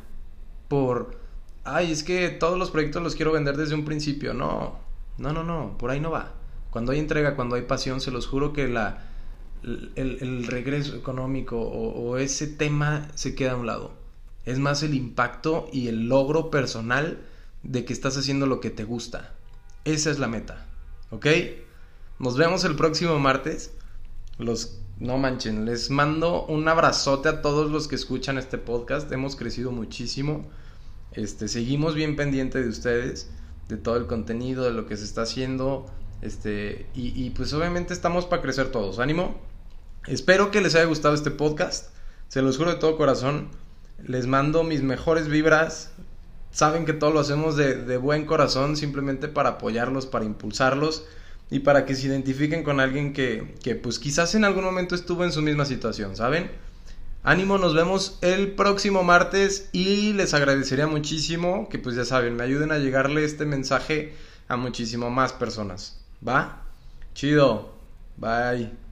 por, 0.68 1.18
ay, 1.64 1.92
es 1.92 2.04
que 2.04 2.30
todos 2.30 2.58
los 2.58 2.72
proyectos 2.72 3.04
los 3.04 3.16
quiero 3.16 3.32
vender 3.32 3.58
desde 3.58 3.76
un 3.76 3.86
principio, 3.86 4.34
no, 4.34 4.80
no, 5.20 5.34
no, 5.34 5.44
no, 5.44 5.78
por 5.78 5.92
ahí 5.92 6.00
no 6.00 6.12
va. 6.12 6.34
Cuando 6.70 6.92
hay 6.92 7.00
entrega, 7.00 7.36
cuando 7.36 7.56
hay 7.56 7.64
pasión, 7.64 8.00
se 8.02 8.12
los 8.12 8.28
juro 8.28 8.54
que 8.54 8.68
la, 8.68 9.10
el, 9.64 10.46
regreso 10.48 10.96
económico 10.96 11.60
o, 11.60 12.18
ese 12.18 12.48
tema 12.48 13.08
se 13.16 13.36
queda 13.36 13.54
a 13.54 13.58
un 13.58 13.66
lado. 13.66 13.94
Es 14.46 14.60
más 14.60 14.84
el 14.84 14.94
impacto 14.94 15.68
y 15.72 15.88
el 15.88 16.08
logro 16.08 16.50
personal 16.50 17.20
de 17.64 17.86
que 17.86 17.94
estás 17.94 18.18
haciendo 18.18 18.46
lo 18.46 18.60
que 18.60 18.70
te 18.70 18.84
gusta. 18.84 19.34
Esa 19.84 20.12
es 20.12 20.20
la 20.20 20.28
meta. 20.28 20.66
¿Ok? 21.12 21.28
Nos 22.20 22.38
vemos 22.38 22.64
el 22.64 22.76
próximo 22.76 23.20
martes. 23.20 23.74
Los 24.38 24.80
no 25.00 25.18
manchen, 25.18 25.66
les 25.66 25.90
mando 25.90 26.46
un 26.46 26.68
abrazote 26.68 27.30
a 27.30 27.42
todos 27.42 27.72
los 27.72 27.88
que 27.88 27.96
escuchan 27.96 28.38
este 28.38 28.58
podcast. 28.58 29.12
Hemos 29.12 29.36
crecido 29.36 29.72
muchísimo. 29.72 30.46
Este, 31.14 31.48
seguimos 31.48 31.96
bien 31.96 32.16
pendientes 32.16 32.64
de 32.64 32.70
ustedes 32.70 33.30
de 33.70 33.78
todo 33.78 33.96
el 33.96 34.08
contenido, 34.08 34.66
de 34.66 34.72
lo 34.72 34.86
que 34.88 34.98
se 34.98 35.06
está 35.06 35.22
haciendo. 35.22 35.86
Este, 36.22 36.88
y, 36.94 37.30
pues 37.30 37.54
obviamente 37.54 37.94
estamos 37.94 38.26
para 38.26 38.42
crecer 38.42 38.72
todos. 38.72 39.00
Ánimo. 39.00 39.40
Espero 40.08 40.52
que 40.52 40.60
les 40.60 40.76
haya 40.76 40.86
gustado 40.86 41.16
este 41.16 41.32
podcast. 41.32 41.92
Se 42.28 42.42
los 42.42 42.58
juro 42.58 42.72
de 42.72 42.80
todo 42.80 42.98
corazón. 42.98 43.48
Les 44.06 44.28
mando 44.28 44.64
mis 44.64 44.82
mejores 44.82 45.28
vibras. 45.28 45.92
saben 46.52 46.86
que 46.86 46.94
todo 46.94 47.12
lo 47.12 47.20
hacemos 47.20 47.56
de, 47.56 47.76
de 47.76 47.98
buen 47.98 48.26
corazón, 48.26 48.76
simplemente 48.76 49.28
para 49.28 49.50
apoyarlos, 49.50 50.08
para 50.08 50.26
impulsarlos 50.26 51.06
y 51.52 51.60
para 51.60 51.86
que 51.86 51.96
se 51.96 52.08
identifiquen 52.08 52.64
con 52.64 52.80
alguien 52.80 53.14
que, 53.14 53.56
que 53.64 53.76
pues 53.76 54.00
quizás 54.00 54.36
en 54.36 54.46
algún 54.46 54.64
momento 54.64 54.96
estuvo 54.96 55.24
en 55.24 55.32
su 55.32 55.42
misma 55.42 55.66
situación, 55.66 56.16
¿saben? 56.16 56.50
Ánimo, 57.24 57.58
nos 57.58 57.76
vemos 57.76 58.18
el 58.22 58.54
próximo 58.54 59.04
martes 59.04 59.70
y 59.74 60.14
les 60.14 60.34
agradecería 60.34 60.88
muchísimo 60.88 61.68
que 61.70 61.78
pues 61.78 61.96
ya 61.96 62.06
saben, 62.06 62.36
me 62.36 62.44
ayuden 62.44 62.72
a 62.72 62.78
llegarle 62.78 63.26
este 63.26 63.46
mensaje 63.46 64.14
a 64.48 64.56
muchísimo 64.56 65.10
más 65.10 65.34
personas. 65.34 66.00
¿Va? 66.26 66.64
Chido. 67.14 67.74
Bye. 68.18 68.89